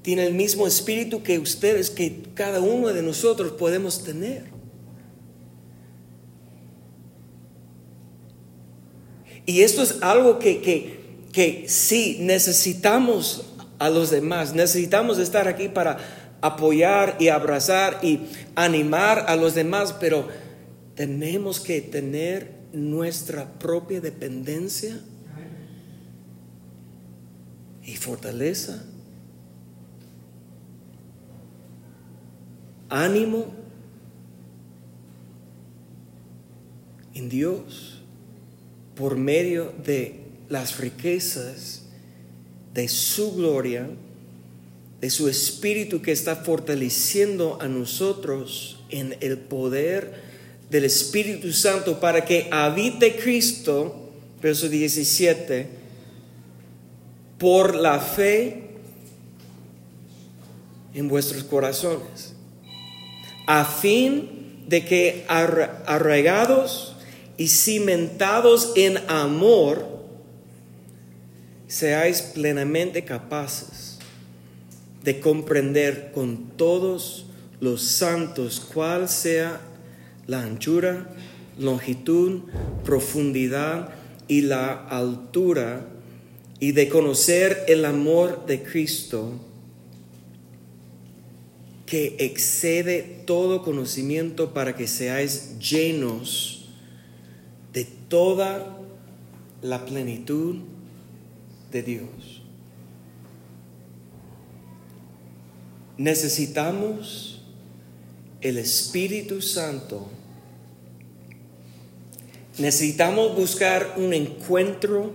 Tiene 0.04 0.28
el 0.28 0.36
mismo 0.36 0.68
espíritu 0.68 1.24
que 1.24 1.40
ustedes, 1.40 1.90
que 1.90 2.22
cada 2.36 2.62
uno 2.62 2.90
de 2.90 3.02
nosotros 3.02 3.54
podemos 3.54 4.04
tener. 4.04 4.57
Y 9.46 9.62
esto 9.62 9.84
es 9.84 9.98
algo 10.02 10.40
que, 10.40 10.62
que 10.62 10.98
que 11.38 11.66
sí, 11.68 12.18
necesitamos 12.22 13.46
a 13.78 13.92
los 13.92 14.10
demás, 14.10 14.56
necesitamos 14.56 15.20
estar 15.20 15.48
aquí 15.48 15.70
para 15.70 16.00
apoyar 16.42 17.16
y 17.20 17.28
abrazar 17.28 18.00
y 18.02 18.22
animar 18.56 19.26
a 19.28 19.36
los 19.36 19.54
demás, 19.54 19.94
pero 20.00 20.28
tenemos 20.96 21.60
que 21.60 21.80
tener 21.82 22.56
nuestra 22.74 23.46
propia 23.60 24.02
dependencia 24.02 25.00
y 27.84 27.96
fortaleza, 27.98 28.84
ánimo 32.90 33.46
en 37.14 37.30
Dios 37.30 37.97
por 38.98 39.16
medio 39.16 39.74
de 39.86 40.16
las 40.50 40.80
riquezas 40.80 41.84
de 42.74 42.88
su 42.88 43.36
gloria, 43.36 43.88
de 45.02 45.10
su 45.10 45.28
espíritu 45.28 46.02
que 46.02 46.12
está 46.12 46.36
fortaleciendo 46.38 47.60
a 47.62 47.68
nosotros 47.68 48.80
en 48.90 49.16
el 49.20 49.38
poder 49.38 50.26
del 50.70 50.86
Espíritu 50.86 51.52
Santo 51.54 52.00
para 52.00 52.26
que 52.26 52.50
habite 52.52 53.16
Cristo, 53.16 54.10
verso 54.42 54.68
17, 54.68 55.68
por 57.38 57.76
la 57.76 58.00
fe 58.00 58.64
en 60.94 61.08
vuestros 61.08 61.44
corazones, 61.44 62.34
a 63.46 63.64
fin 63.64 64.64
de 64.68 64.84
que 64.84 65.26
arraigados 65.28 66.87
y 67.38 67.48
cimentados 67.48 68.74
en 68.76 68.98
amor, 69.08 69.88
seáis 71.68 72.22
plenamente 72.22 73.06
capaces 73.06 74.00
de 75.04 75.20
comprender 75.20 76.12
con 76.14 76.50
todos 76.58 77.28
los 77.60 77.84
santos 77.84 78.60
cuál 78.74 79.08
sea 79.08 79.62
la 80.26 80.42
anchura, 80.42 81.08
longitud, 81.58 82.42
profundidad 82.84 83.90
y 84.28 84.42
la 84.42 84.74
altura, 84.74 85.86
y 86.60 86.72
de 86.72 86.90
conocer 86.90 87.66
el 87.68 87.86
amor 87.86 88.46
de 88.48 88.64
Cristo 88.64 89.40
que 91.86 92.18
excede 92.20 93.22
todo 93.26 93.64
conocimiento 93.64 94.54
para 94.54 94.76
que 94.76 94.88
seáis 94.88 95.58
llenos 95.60 96.57
toda 98.08 98.78
la 99.62 99.86
plenitud 99.86 100.58
de 101.72 101.84
Dios. 101.84 102.42
Necesitamos 105.98 107.42
el 108.42 108.58
Espíritu 108.58 109.42
Santo. 109.42 110.08
Necesitamos 112.60 113.36
buscar 113.36 113.96
un 113.98 114.14
encuentro 114.14 115.12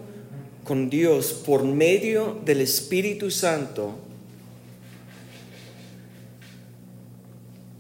con 0.65 0.91
Dios 0.91 1.33
por 1.33 1.65
medio 1.65 2.41
del 2.45 2.61
Espíritu 2.61 3.31
Santo. 3.31 3.95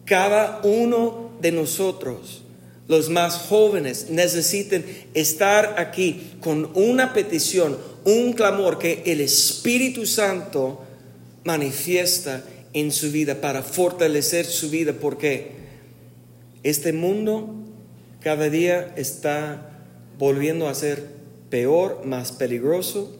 Cada 0.04 0.60
uno 0.64 1.30
de 1.40 1.52
nosotros, 1.52 2.41
los 2.92 3.08
más 3.08 3.46
jóvenes, 3.48 4.08
necesitan 4.10 4.84
estar 5.14 5.76
aquí 5.78 6.34
con 6.40 6.70
una 6.74 7.14
petición, 7.14 7.78
un 8.04 8.34
clamor 8.34 8.78
que 8.78 9.02
el 9.06 9.22
Espíritu 9.22 10.06
Santo 10.06 10.82
manifiesta 11.42 12.44
en 12.74 12.92
su 12.92 13.10
vida 13.10 13.40
para 13.40 13.62
fortalecer 13.62 14.44
su 14.44 14.68
vida, 14.68 14.92
porque 14.92 15.52
este 16.62 16.92
mundo 16.92 17.54
cada 18.20 18.50
día 18.50 18.92
está 18.96 19.70
volviendo 20.18 20.68
a 20.68 20.74
ser 20.74 21.06
peor, 21.48 22.04
más 22.04 22.30
peligroso. 22.30 23.16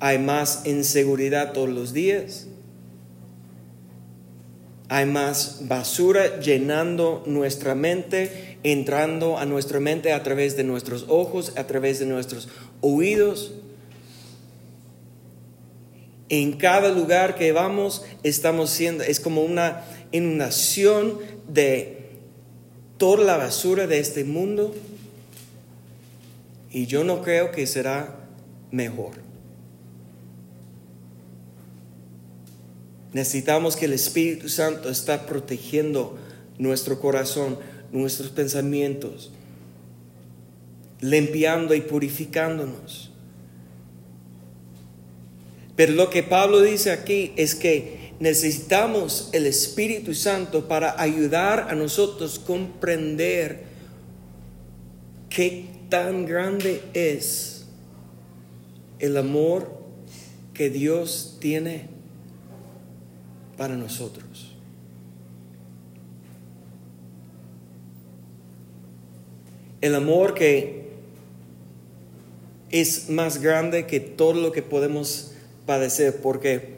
Hay 0.00 0.18
más 0.18 0.66
inseguridad 0.66 1.54
todos 1.54 1.70
los 1.70 1.94
días. 1.94 2.46
Hay 4.88 5.06
más 5.06 5.62
basura 5.62 6.38
llenando 6.38 7.24
nuestra 7.26 7.74
mente 7.74 8.58
entrando 8.62 9.38
a 9.38 9.44
nuestra 9.46 9.80
mente 9.80 10.12
a 10.12 10.22
través 10.22 10.56
de 10.56 10.64
nuestros 10.64 11.06
ojos, 11.08 11.52
a 11.56 11.66
través 11.66 11.98
de 11.98 12.06
nuestros 12.06 12.48
oídos. 12.80 13.54
En 16.28 16.54
cada 16.54 16.88
lugar 16.90 17.36
que 17.36 17.52
vamos 17.52 18.04
estamos 18.22 18.70
siendo, 18.70 19.04
es 19.04 19.20
como 19.20 19.42
una 19.42 19.84
inundación 20.10 21.18
de 21.48 22.10
toda 22.96 23.24
la 23.24 23.36
basura 23.36 23.86
de 23.86 23.98
este 23.98 24.24
mundo 24.24 24.74
y 26.70 26.86
yo 26.86 27.04
no 27.04 27.22
creo 27.22 27.52
que 27.52 27.66
será 27.66 28.16
mejor. 28.70 29.25
Necesitamos 33.16 33.76
que 33.76 33.86
el 33.86 33.94
Espíritu 33.94 34.50
Santo 34.50 34.90
está 34.90 35.24
protegiendo 35.24 36.18
nuestro 36.58 37.00
corazón, 37.00 37.58
nuestros 37.90 38.28
pensamientos, 38.28 39.32
limpiando 41.00 41.74
y 41.74 41.80
purificándonos. 41.80 43.10
Pero 45.76 45.94
lo 45.94 46.10
que 46.10 46.24
Pablo 46.24 46.60
dice 46.60 46.90
aquí 46.90 47.32
es 47.36 47.54
que 47.54 48.12
necesitamos 48.20 49.30
el 49.32 49.46
Espíritu 49.46 50.12
Santo 50.12 50.68
para 50.68 51.00
ayudar 51.00 51.68
a 51.70 51.74
nosotros 51.74 52.38
a 52.38 52.46
comprender 52.46 53.62
qué 55.30 55.70
tan 55.88 56.26
grande 56.26 56.82
es 56.92 57.64
el 58.98 59.16
amor 59.16 59.74
que 60.52 60.68
Dios 60.68 61.38
tiene 61.40 61.95
para 63.56 63.76
nosotros. 63.76 64.52
El 69.80 69.94
amor 69.94 70.34
que 70.34 70.86
es 72.70 73.08
más 73.08 73.40
grande 73.40 73.86
que 73.86 74.00
todo 74.00 74.40
lo 74.40 74.52
que 74.52 74.62
podemos 74.62 75.32
padecer, 75.66 76.20
porque 76.20 76.76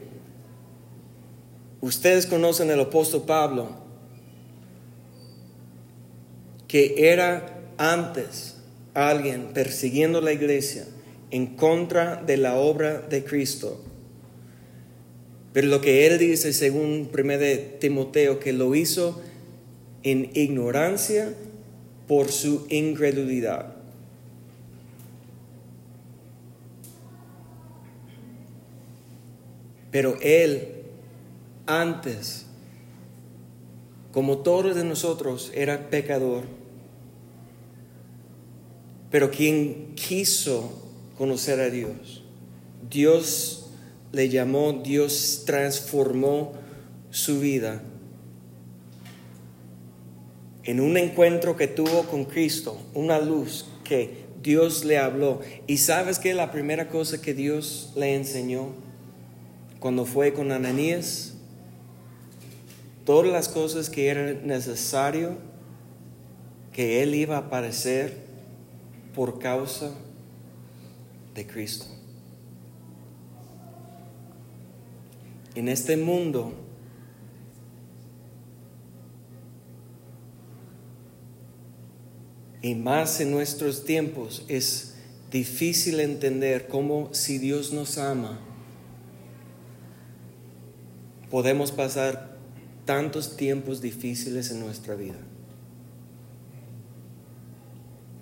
ustedes 1.81 2.25
conocen 2.25 2.71
al 2.71 2.81
apóstol 2.81 3.23
Pablo, 3.25 3.69
que 6.67 7.11
era 7.11 7.61
antes 7.77 8.57
alguien 8.93 9.53
persiguiendo 9.53 10.21
la 10.21 10.33
iglesia 10.33 10.85
en 11.31 11.55
contra 11.55 12.17
de 12.17 12.37
la 12.37 12.55
obra 12.55 12.99
de 13.01 13.23
Cristo. 13.23 13.81
Pero 15.53 15.67
lo 15.67 15.81
que 15.81 16.05
él 16.05 16.19
dice, 16.19 16.53
según 16.53 17.09
1 17.11 17.79
Timoteo, 17.79 18.39
que 18.39 18.53
lo 18.53 18.75
hizo 18.75 19.21
en 20.03 20.29
ignorancia 20.33 21.33
por 22.07 22.31
su 22.31 22.65
incredulidad. 22.69 23.75
Pero 29.91 30.17
Él 30.21 30.75
antes, 31.65 32.45
como 34.11 34.39
todos 34.39 34.75
de 34.75 34.83
nosotros, 34.83 35.51
era 35.53 35.89
pecador. 35.89 36.43
Pero 39.11 39.31
quien 39.31 39.93
quiso 39.95 40.71
conocer 41.17 41.59
a 41.59 41.69
Dios, 41.69 42.23
Dios 42.89 43.58
le 44.11 44.29
llamó, 44.29 44.73
Dios 44.83 45.43
transformó 45.45 46.53
su 47.11 47.39
vida 47.39 47.81
en 50.63 50.79
un 50.79 50.97
encuentro 50.97 51.55
que 51.55 51.67
tuvo 51.67 52.03
con 52.03 52.25
Cristo, 52.25 52.77
una 52.93 53.19
luz 53.19 53.65
que 53.83 54.25
Dios 54.43 54.85
le 54.85 54.97
habló. 54.97 55.41
¿Y 55.67 55.77
sabes 55.77 56.19
qué? 56.19 56.33
La 56.33 56.51
primera 56.51 56.89
cosa 56.89 57.21
que 57.21 57.33
Dios 57.33 57.91
le 57.95 58.15
enseñó 58.15 58.69
cuando 59.79 60.05
fue 60.05 60.33
con 60.33 60.51
Ananías, 60.51 61.33
todas 63.05 63.31
las 63.31 63.47
cosas 63.47 63.89
que 63.89 64.09
eran 64.09 64.45
necesario 64.45 65.37
que 66.71 67.01
él 67.01 67.15
iba 67.15 67.37
a 67.37 67.39
aparecer 67.39 68.17
por 69.15 69.39
causa 69.39 69.91
de 71.33 71.47
Cristo. 71.47 71.98
En 75.59 75.67
este 75.67 75.97
mundo 75.97 76.53
Y 82.61 82.75
más 82.75 83.19
en 83.19 83.31
nuestros 83.31 83.83
tiempos 83.83 84.45
es 84.47 84.95
difícil 85.31 85.99
entender 85.99 86.69
cómo 86.69 87.09
si 87.13 87.39
Dios 87.39 87.73
nos 87.73 87.97
ama, 87.97 88.39
podemos 91.29 91.73
pasar 91.73 92.37
tantos 92.85 93.35
tiempos 93.35 93.81
difíciles 93.81 94.51
en 94.51 94.61
nuestra 94.61 94.95
vida. 94.95 95.19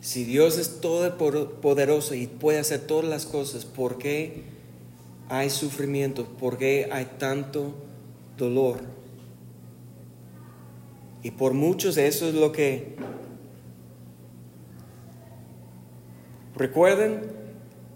Si 0.01 0.23
Dios 0.23 0.57
es 0.57 0.81
todopoderoso 0.81 2.15
y 2.15 2.25
puede 2.25 2.57
hacer 2.57 2.81
todas 2.81 3.05
las 3.05 3.27
cosas, 3.27 3.65
¿por 3.65 3.99
qué 3.99 4.56
hay 5.29 5.49
sufrimiento? 5.49 6.25
¿Por 6.25 6.57
qué 6.57 6.89
hay 6.91 7.05
tanto 7.17 7.73
dolor? 8.37 8.79
Y 11.23 11.31
por 11.31 11.53
muchos 11.53 11.97
eso 11.97 12.27
es 12.27 12.35
lo 12.35 12.51
que 12.51 12.95
Recuerden 16.57 17.21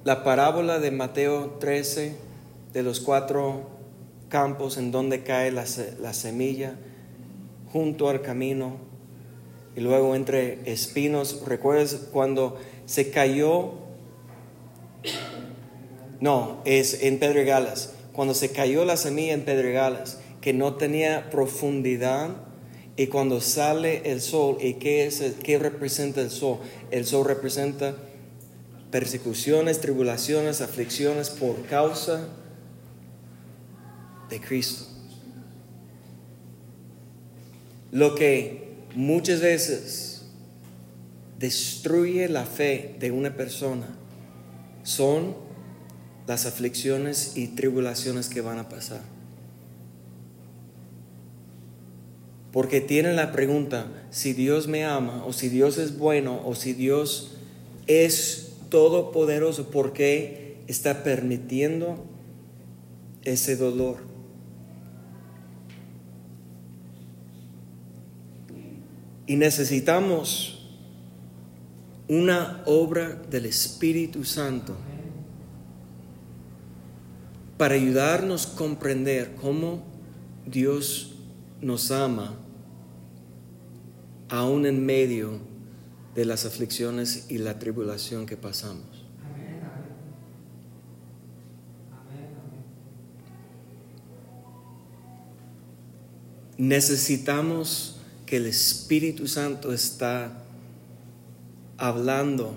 la 0.04 0.24
parábola 0.24 0.78
de 0.78 0.92
Mateo 0.92 1.58
13 1.60 2.16
de 2.74 2.84
los 2.84 3.00
cuatro 3.00 3.72
campos 4.30 4.78
en 4.78 4.92
donde 4.92 5.24
cae 5.24 5.52
la, 5.52 5.66
semilla 5.66 6.76
junto 7.74 8.08
al 8.08 8.22
camino. 8.22 8.78
y 9.76 9.80
luego 9.80 10.14
entre 10.14 10.60
espinos. 10.72 11.42
¿Recuerdas 11.48 12.10
cuando 12.12 12.60
se 12.86 13.10
cayó? 13.10 13.72
No, 16.22 16.62
es 16.66 17.04
en 17.04 17.20
Pedregalas. 17.20 17.94
Cuando 18.14 18.34
se 18.34 18.52
cayó 18.52 18.86
la 18.86 18.96
semilla 18.96 19.34
en 19.34 19.44
Pedregalas, 19.44 20.20
que 20.40 20.54
no 20.54 20.76
tenía 20.76 21.30
profundidad, 21.30 22.30
y 22.96 23.08
cuando 23.08 23.42
sale 23.42 24.12
el 24.12 24.22
sol, 24.22 24.58
¿y 24.62 24.76
qué, 24.76 25.06
es 25.08 25.22
qué 25.44 25.58
representa 25.58 26.22
el 26.22 26.30
sol? 26.30 26.60
El 26.92 27.06
sol 27.06 27.26
representa 27.26 27.96
persecuciones, 28.92 29.82
tribulaciones, 29.82 30.62
aflicciones 30.62 31.30
por 31.30 31.64
causa 31.66 32.28
de 34.30 34.40
Cristo. 34.40 34.86
Lo 37.92 38.14
que 38.14 38.76
muchas 38.94 39.42
veces 39.42 40.26
destruye 41.40 42.30
la 42.30 42.46
fe 42.46 42.96
de 43.00 43.12
una 43.12 43.36
persona 43.36 43.88
son 44.84 45.36
las 46.28 46.46
aflicciones 46.46 47.34
y 47.36 47.48
tribulaciones 47.48 48.30
que 48.30 48.42
van 48.42 48.60
a 48.60 48.70
pasar. 48.70 49.02
Porque 52.52 52.82
tienen 52.82 53.16
la 53.16 53.32
pregunta, 53.32 53.88
si 54.10 54.34
Dios 54.34 54.68
me 54.68 54.84
ama, 54.84 55.24
o 55.26 55.34
si 55.34 55.48
Dios 55.50 55.78
es 55.78 55.98
bueno, 55.98 56.42
o 56.46 56.54
si 56.54 56.74
Dios 56.74 57.32
es 57.88 58.54
todopoderoso, 58.70 59.70
¿por 59.70 59.94
qué 59.94 60.58
está 60.68 61.04
permitiendo 61.04 62.04
ese 63.24 63.56
dolor? 63.56 63.98
Y 69.28 69.38
necesitamos 69.38 70.68
una 72.10 72.64
obra 72.66 73.16
del 73.30 73.46
Espíritu 73.46 74.26
Santo 74.26 74.76
para 77.62 77.76
ayudarnos 77.76 78.48
a 78.48 78.56
comprender 78.56 79.36
cómo 79.36 79.84
Dios 80.48 81.14
nos 81.62 81.92
ama 81.92 82.34
aún 84.30 84.66
en 84.66 84.84
medio 84.84 85.38
de 86.16 86.26
las 86.26 86.46
aflicciones 86.46 87.28
y 87.30 87.38
la 87.38 87.60
tribulación 87.60 88.26
que 88.26 88.36
pasamos. 88.36 89.06
Necesitamos 96.58 98.00
que 98.26 98.38
el 98.38 98.48
Espíritu 98.48 99.28
Santo 99.28 99.72
está 99.72 100.46
hablando 101.78 102.56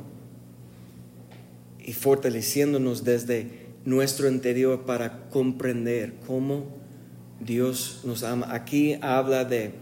y 1.85 1.93
fortaleciéndonos 1.93 3.05
desde 3.05 3.64
nuestro 3.85 4.29
interior 4.29 4.85
para 4.87 5.29
comprender 5.31 6.15
cómo 6.27 6.67
Dios 7.41 8.01
nos 8.05 8.23
ama. 8.23 8.53
Aquí 8.53 8.97
habla 9.03 9.45
de 9.45 9.73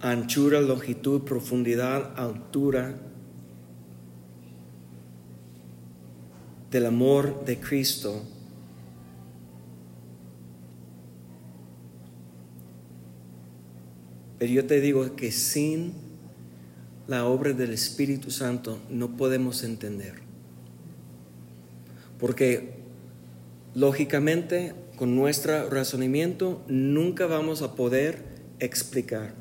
anchura, 0.00 0.60
longitud, 0.60 1.22
profundidad, 1.22 2.18
altura 2.18 2.94
del 6.70 6.86
amor 6.86 7.44
de 7.44 7.58
Cristo. 7.58 8.22
Pero 14.38 14.52
yo 14.52 14.66
te 14.66 14.80
digo 14.80 15.16
que 15.16 15.32
sin 15.32 15.94
la 17.08 17.24
obra 17.26 17.52
del 17.52 17.72
Espíritu 17.72 18.30
Santo 18.30 18.78
no 18.90 19.16
podemos 19.16 19.64
entender. 19.64 20.25
Porque 22.18 22.74
lógicamente 23.74 24.74
con 24.96 25.14
nuestro 25.14 25.68
razonamiento 25.68 26.62
nunca 26.68 27.26
vamos 27.26 27.62
a 27.62 27.74
poder 27.74 28.22
explicar. 28.58 29.34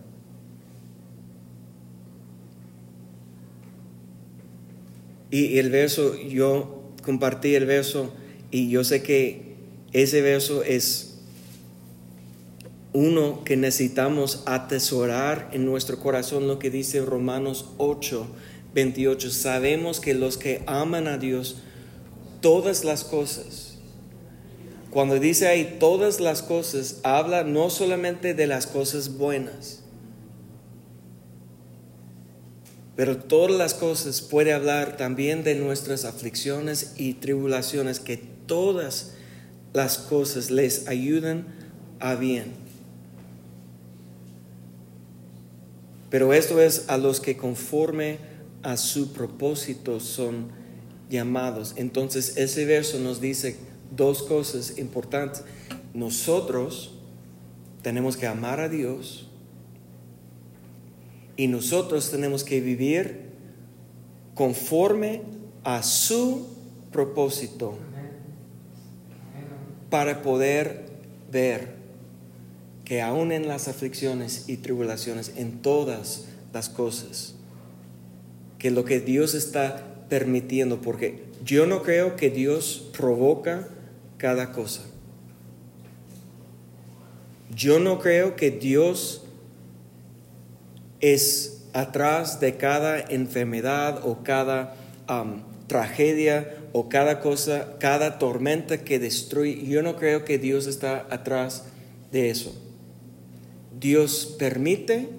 Y 5.32 5.58
el 5.58 5.70
verso, 5.70 6.16
yo 6.18 6.94
compartí 7.04 7.56
el 7.56 7.66
verso 7.66 8.14
y 8.52 8.70
yo 8.70 8.84
sé 8.84 9.04
que 9.04 9.56
ese 9.92 10.22
verso 10.22 10.64
es 10.64 11.16
uno 12.94 13.44
que 13.44 13.58
necesitamos 13.58 14.44
atesorar 14.46 15.50
en 15.52 15.66
nuestro 15.66 16.00
corazón, 16.00 16.48
lo 16.48 16.60
que 16.60 16.70
dice 16.70 17.02
Romanos 17.02 17.66
8, 17.78 18.28
28. 18.74 19.30
Sabemos 19.30 20.00
que 20.00 20.14
los 20.14 20.38
que 20.38 20.64
aman 20.66 21.08
a 21.08 21.18
Dios, 21.18 21.58
todas 22.46 22.84
las 22.84 23.04
cosas, 23.04 23.74
cuando 24.92 25.20
dice 25.20 25.48
ahí 25.48 25.78
todas 25.80 26.20
las 26.20 26.44
cosas, 26.44 27.00
habla 27.02 27.44
no 27.44 27.72
solamente 27.72 28.36
de 28.36 28.46
las 28.46 28.68
cosas 28.68 29.18
buenas, 29.18 29.80
pero 32.96 33.18
todas 33.18 33.58
las 33.58 33.74
cosas 33.74 34.22
puede 34.22 34.54
hablar 34.54 34.96
también 34.96 35.44
de 35.44 35.56
nuestras 35.56 36.06
aflicciones 36.06 36.94
y 36.98 37.16
tribulaciones, 37.16 38.00
que 38.00 38.18
todas 38.18 39.14
las 39.74 39.98
cosas 39.98 40.52
les 40.52 40.88
ayudan 40.88 41.48
a 42.00 42.14
bien. 42.14 42.54
Pero 46.12 46.32
esto 46.32 46.62
es 46.62 46.90
a 46.90 47.00
los 47.00 47.22
que 47.22 47.38
conforme 47.38 48.20
a 48.62 48.78
su 48.78 49.14
propósito 49.14 50.00
son 50.00 50.64
llamados. 51.10 51.74
Entonces 51.78 52.38
ese 52.38 52.66
verso 52.66 53.00
nos 53.00 53.22
dice 53.22 53.58
dos 53.96 54.24
cosas 54.24 54.78
importantes. 54.78 55.44
Nosotros 55.94 56.96
tenemos 57.82 58.18
que 58.18 58.28
amar 58.28 58.60
a 58.60 58.70
Dios 58.70 59.28
y 61.38 61.48
nosotros 61.48 62.12
tenemos 62.12 62.44
que 62.44 62.62
vivir 62.62 63.26
conforme 64.34 65.22
a 65.64 65.84
su 65.84 66.48
propósito 66.92 67.78
para 69.90 70.22
poder 70.22 70.86
ver 71.32 71.76
que 72.84 73.02
aún 73.02 73.32
en 73.32 73.48
las 73.48 73.68
aflicciones 73.68 74.46
y 74.48 74.58
tribulaciones, 74.58 75.34
en 75.36 75.62
todas 75.62 76.26
las 76.54 76.70
cosas, 76.70 77.36
que 78.60 78.72
lo 78.72 78.86
que 78.86 79.00
Dios 79.00 79.34
está 79.34 79.95
permitiendo, 80.10 80.82
porque 80.82 81.24
yo 81.44 81.66
no 81.66 81.84
creo 81.84 82.16
que 82.16 82.30
Dios 82.30 82.90
provoca 82.98 83.68
cada 84.18 84.52
cosa. 84.52 84.82
Yo 87.56 87.80
no 87.80 88.00
creo 88.00 88.36
que 88.36 88.52
Dios 88.52 89.24
es 91.00 91.66
atrás 91.74 92.40
de 92.40 92.58
cada 92.58 93.00
enfermedad 93.00 94.02
o 94.06 94.24
cada 94.24 94.76
tragedia 95.68 96.56
o 96.74 96.90
cada 96.90 97.20
cosa, 97.20 97.78
cada 97.80 98.18
tormenta 98.18 98.84
que 98.84 99.00
destruye. 99.00 99.66
Yo 99.66 99.82
no 99.82 99.96
creo 99.96 100.26
que 100.26 100.38
Dios 100.38 100.68
está 100.68 101.06
atrás 101.10 101.66
de 102.12 102.30
eso. 102.30 102.54
Dios 103.80 104.36
permite, 104.40 105.10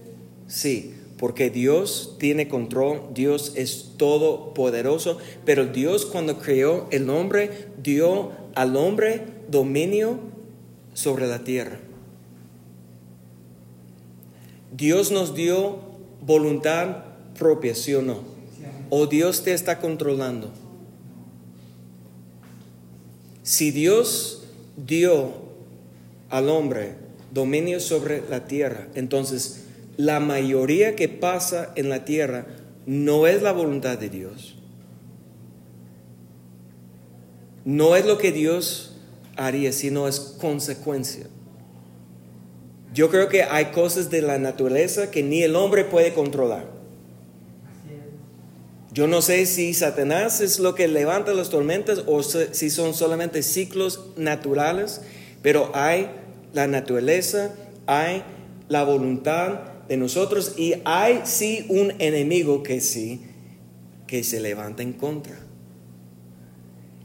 sí, 0.47 0.95
porque 1.19 1.51
Dios 1.51 2.17
tiene 2.19 2.49
control, 2.49 3.01
Dios 3.15 3.53
es 3.57 3.93
todopoderoso, 3.97 5.19
pero 5.45 5.67
Dios 5.67 6.05
cuando 6.05 6.39
creó 6.39 6.89
el 6.91 7.09
hombre 7.09 7.69
dio 7.83 8.33
al 8.55 8.77
hombre 8.77 9.23
dominio 9.49 10.19
sobre 10.93 11.27
la 11.27 11.45
tierra. 11.45 11.79
Dios 14.77 15.11
nos 15.11 15.35
dio 15.35 15.79
voluntad 16.21 17.05
propia, 17.39 17.75
¿sí 17.75 17.95
o 17.95 18.03
no? 18.03 18.21
O 18.91 19.07
Dios 19.07 19.43
te 19.43 19.55
está 19.55 19.81
controlando. 19.81 20.51
Si 23.43 23.71
Dios 23.71 24.43
dio 24.77 25.33
al 26.29 26.51
hombre 26.51 26.95
dominio 27.33 27.81
sobre 27.81 28.23
la 28.29 28.47
tierra, 28.47 28.89
entonces 28.95 29.66
la 29.97 30.21
mayoría 30.21 30.97
que 30.97 31.09
pasa 31.09 31.73
en 31.77 31.89
la 31.89 32.05
tierra 32.05 32.47
no 32.87 33.27
es 33.27 33.43
la 33.43 33.53
voluntad 33.53 33.99
de 33.99 34.09
Dios. 34.09 34.57
no 37.67 37.97
es 37.97 38.07
lo 38.07 38.17
que 38.17 38.31
Dios 38.31 38.93
haría, 39.37 39.73
sino 39.73 40.07
es 40.07 40.21
consecuencia. 40.21 41.27
Yo 42.95 43.11
creo 43.11 43.29
que 43.29 43.43
hay 43.43 43.67
cosas 43.67 44.09
de 44.09 44.23
la 44.23 44.39
naturaleza 44.39 45.11
que 45.11 45.25
ni 45.25 45.43
el 45.43 45.57
hombre 45.57 45.85
puede 45.85 46.15
controlar. 46.15 46.65
Yo 48.93 49.09
no 49.09 49.21
sé 49.21 49.45
si 49.47 49.75
Satanás 49.75 50.41
es 50.41 50.61
lo 50.61 50.77
que 50.77 50.87
levanta 50.87 51.35
las 51.35 51.51
tormentas 51.51 52.05
o 52.07 52.23
si 52.23 52.71
son 52.71 52.95
solamente 52.95 53.43
ciclos 53.43 54.01
naturales, 54.17 55.03
pero 55.43 55.73
hay 55.75 56.09
la 56.55 56.69
naturaleza, 56.69 57.53
hay 57.87 58.23
la 58.69 58.85
voluntad 58.85 59.59
de 59.89 59.97
nosotros 59.97 60.55
y 60.57 60.75
hay 60.85 61.23
sí 61.25 61.67
un 61.69 61.93
enemigo 61.99 62.63
que 62.63 62.81
sí, 62.81 63.21
que 64.07 64.25
se 64.25 64.41
levanta 64.41 64.83
en 64.83 64.93
contra. 64.93 65.39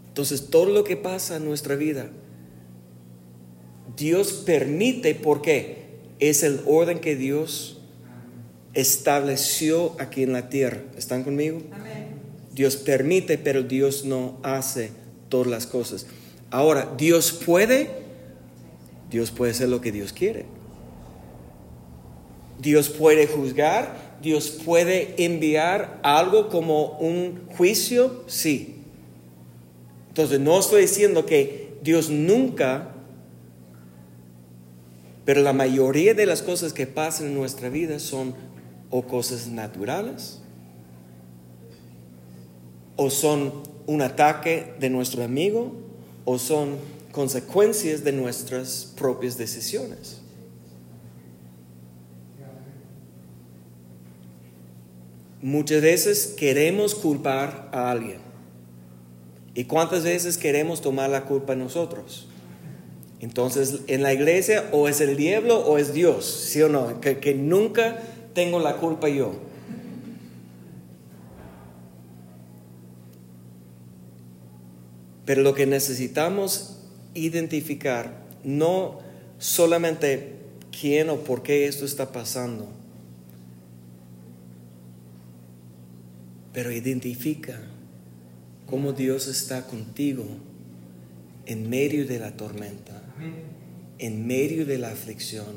Entonces 0.07 0.49
todo 0.49 0.65
lo 0.65 0.84
que 0.84 0.97
pasa 0.97 1.38
en 1.38 1.45
nuestra 1.45 1.75
vida, 1.75 2.09
Dios 3.95 4.43
permite, 4.45 5.15
porque 5.15 5.77
es 6.19 6.43
el 6.43 6.61
orden 6.65 6.99
que 6.99 7.15
Dios 7.15 7.82
estableció 8.73 9.95
aquí 9.99 10.23
en 10.23 10.34
la 10.34 10.49
tierra. 10.49 10.82
¿Están 10.97 11.23
conmigo? 11.23 11.61
Dios 12.53 12.75
permite, 12.77 13.38
pero 13.38 13.63
Dios 13.63 14.05
no 14.05 14.38
hace 14.43 14.91
todas 15.29 15.47
las 15.47 15.67
cosas. 15.67 16.05
Ahora, 16.49 16.93
Dios 16.97 17.32
puede, 17.32 17.89
Dios 19.09 19.32
puede 19.32 19.51
hacer 19.51 19.69
lo 19.69 19.82
que 19.82 19.91
Dios 19.91 20.11
quiere. 20.13 20.45
Dios 22.62 22.89
puede 22.89 23.28
juzgar, 23.28 24.18
Dios 24.22 24.49
puede 24.49 25.16
enviar 25.26 25.99
algo 26.03 26.49
como 26.49 26.97
un 26.99 27.47
juicio, 27.57 28.24
sí. 28.28 28.76
Entonces, 30.09 30.39
no 30.39 30.59
estoy 30.59 30.82
diciendo 30.82 31.26
que 31.26 31.74
Dios 31.82 32.09
nunca, 32.09 32.89
pero 35.26 35.41
la 35.41 35.53
mayoría 35.53 36.14
de 36.14 36.26
las 36.26 36.41
cosas 36.41 36.74
que 36.74 36.86
pasan 36.86 37.28
en 37.28 37.36
nuestra 37.36 37.70
vida 37.70 37.97
son 37.97 38.36
o 38.91 39.03
cosas 39.03 39.47
naturales, 39.47 40.39
o 42.95 43.09
son 43.09 43.64
un 43.88 44.01
ataque 44.03 44.76
de 44.80 44.89
nuestro 44.89 45.24
amigo, 45.24 45.72
o 46.26 46.38
son 46.38 46.76
consecuencias 47.12 48.03
de 48.03 48.12
nuestras 48.12 48.93
propias 48.95 49.38
decisiones. 49.38 50.20
Muchas 55.42 55.82
veces 55.82 56.36
queremos 56.38 56.94
culpar 56.94 57.70
a 57.72 57.89
alguien. 57.89 58.20
¿Y 59.56 59.66
cuántas 59.66 60.04
veces 60.04 60.38
queremos 60.38 60.82
tomar 60.82 61.10
la 61.10 61.26
culpa 61.26 61.56
nosotros? 61.56 62.28
Entonces, 63.20 63.82
en 63.88 64.02
la 64.04 64.14
iglesia 64.14 64.70
o 64.72 64.88
es 64.88 65.02
el 65.02 65.18
diablo 65.18 65.60
o 65.60 65.78
es 65.78 65.94
Dios, 65.94 66.26
¿sí 66.26 66.62
o 66.62 66.70
no? 66.70 67.02
Que, 67.02 67.20
que 67.20 67.34
nunca 67.34 68.02
tengo 68.34 68.60
la 68.60 68.78
culpa 68.78 69.10
yo. 69.10 69.34
Pero 75.26 75.44
lo 75.44 75.54
que 75.54 75.66
necesitamos 75.66 76.80
identificar, 77.14 78.26
no 78.44 79.00
solamente 79.38 80.36
quién 80.78 81.10
o 81.10 81.18
por 81.18 81.44
qué 81.44 81.68
esto 81.68 81.86
está 81.86 82.12
pasando, 82.12 82.70
pero 86.54 86.72
identifica 86.72 87.60
cómo 88.66 88.93
Dios 88.93 89.28
está 89.28 89.68
contigo 89.68 90.26
en 91.45 91.70
medio 91.70 92.06
de 92.06 92.20
la 92.20 92.36
tormenta, 92.38 93.02
en 93.97 94.28
medio 94.28 94.66
de 94.66 94.78
la 94.78 94.91
aflicción, 94.91 95.47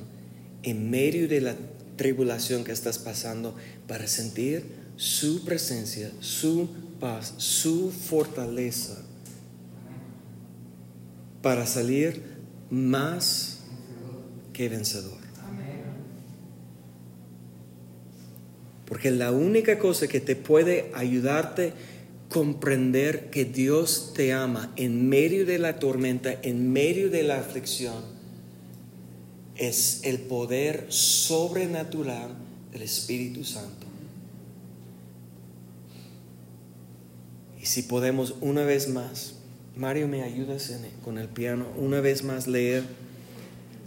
en 0.63 0.91
medio 0.91 1.29
de 1.29 1.41
la 1.41 1.57
tribulación 1.97 2.65
que 2.65 2.73
estás 2.73 2.99
pasando 2.99 3.55
para 3.87 4.07
sentir 4.07 4.65
su 4.97 5.45
presencia, 5.45 6.11
su 6.21 6.69
paz, 7.01 7.35
su 7.37 7.91
fortaleza, 7.91 8.97
para 11.43 11.67
salir 11.67 12.23
más 12.71 13.59
que 14.53 14.69
vencedor. 14.69 15.24
Porque 18.87 19.11
la 19.11 19.33
única 19.33 19.79
cosa 19.79 20.09
que 20.09 20.21
te 20.21 20.37
puede 20.37 20.91
ayudarte 20.95 21.69
a 21.69 21.95
comprender 22.29 23.31
que 23.31 23.45
Dios 23.45 24.13
te 24.15 24.33
ama 24.33 24.73
en 24.77 25.09
medio 25.09 25.47
de 25.47 25.59
la 25.59 25.79
tormenta, 25.79 26.35
en 26.43 26.73
medio 26.73 27.09
de 27.09 27.23
la 27.23 27.39
aflicción, 27.39 28.03
es 29.57 30.01
el 30.03 30.19
poder 30.19 30.87
sobrenatural 30.89 32.31
del 32.73 32.83
Espíritu 32.83 33.45
Santo. 33.45 33.87
Y 37.63 37.67
si 37.67 37.83
podemos 37.83 38.35
una 38.41 38.65
vez 38.65 38.89
más, 38.89 39.35
Mario, 39.77 40.09
me 40.09 40.23
ayudas 40.23 40.73
con 41.05 41.19
el 41.19 41.29
piano, 41.29 41.67
una 41.77 42.01
vez 42.01 42.25
más 42.25 42.47
leer 42.47 42.83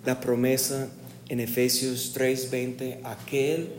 la 0.06 0.22
promesa 0.22 0.88
en 1.28 1.42
Efesios 1.42 2.14
3:20, 2.16 3.02
aquel 3.04 3.70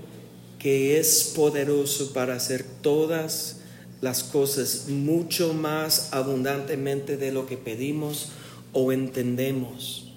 que 0.59 0.98
es 0.98 1.32
poderoso 1.34 2.12
para 2.12 2.34
hacer 2.34 2.64
todas 2.82 3.61
las 4.00 4.22
cosas 4.22 4.88
mucho 4.88 5.54
más 5.54 6.09
abundantemente 6.12 7.16
de 7.16 7.32
lo 7.32 7.46
que 7.46 7.56
pedimos 7.56 8.30
o 8.72 8.92
entendemos 8.92 10.09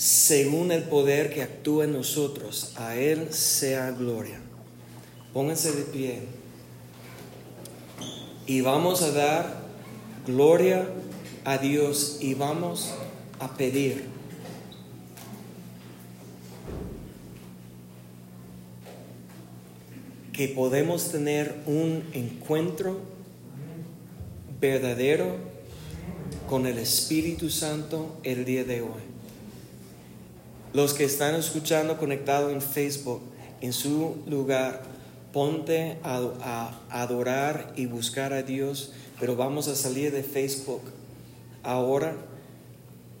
según 0.00 0.72
el 0.72 0.84
poder 0.84 1.30
que 1.30 1.42
actúa 1.42 1.84
en 1.84 1.92
nosotros, 1.92 2.72
a 2.76 2.96
Él 2.96 3.34
sea 3.34 3.90
gloria. 3.90 4.40
Pónganse 5.34 5.72
de 5.72 5.82
pie. 5.82 6.20
Y 8.46 8.62
vamos 8.62 9.02
a 9.02 9.10
dar 9.10 9.60
gloria 10.26 10.88
a 11.44 11.58
Dios 11.58 12.16
y 12.22 12.32
vamos 12.32 12.94
a 13.40 13.58
pedir. 13.58 14.06
Que 20.40 20.48
podemos 20.48 21.12
tener 21.12 21.54
un 21.66 22.02
encuentro 22.14 22.98
verdadero 24.58 25.36
con 26.48 26.64
el 26.64 26.78
Espíritu 26.78 27.50
Santo 27.50 28.16
el 28.22 28.46
día 28.46 28.64
de 28.64 28.80
hoy. 28.80 29.02
Los 30.72 30.94
que 30.94 31.04
están 31.04 31.34
escuchando 31.34 31.98
conectado 31.98 32.48
en 32.48 32.62
Facebook, 32.62 33.20
en 33.60 33.74
su 33.74 34.16
lugar, 34.26 34.80
ponte 35.34 35.98
a, 36.02 36.80
adorar 36.88 37.74
y 37.76 37.84
buscar 37.84 38.32
a 38.32 38.42
Dios, 38.42 38.92
pero 39.20 39.36
vamos 39.36 39.68
a 39.68 39.76
salir 39.76 40.10
de 40.10 40.22
Facebook 40.22 40.84
ahora. 41.62 42.16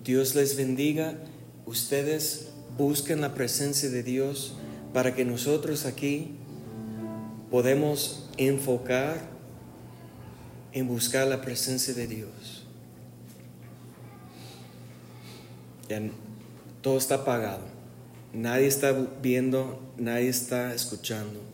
Dios 0.02 0.34
les 0.34 0.56
bendiga. 0.56 1.18
Ustedes 1.66 2.46
busquen 2.78 3.20
la 3.20 3.34
presencia 3.34 3.90
de 3.90 4.02
Dios 4.02 4.54
para 4.94 5.14
que 5.14 5.26
nosotros 5.26 5.84
aquí 5.84 6.39
podemos 7.50 8.28
enfocar 8.36 9.20
en 10.72 10.86
buscar 10.86 11.26
la 11.26 11.40
presencia 11.40 11.92
de 11.94 12.06
Dios. 12.06 12.64
Todo 16.80 16.96
está 16.96 17.16
apagado. 17.16 17.64
Nadie 18.32 18.68
está 18.68 18.92
viendo, 19.20 19.80
nadie 19.98 20.28
está 20.28 20.72
escuchando. 20.72 21.49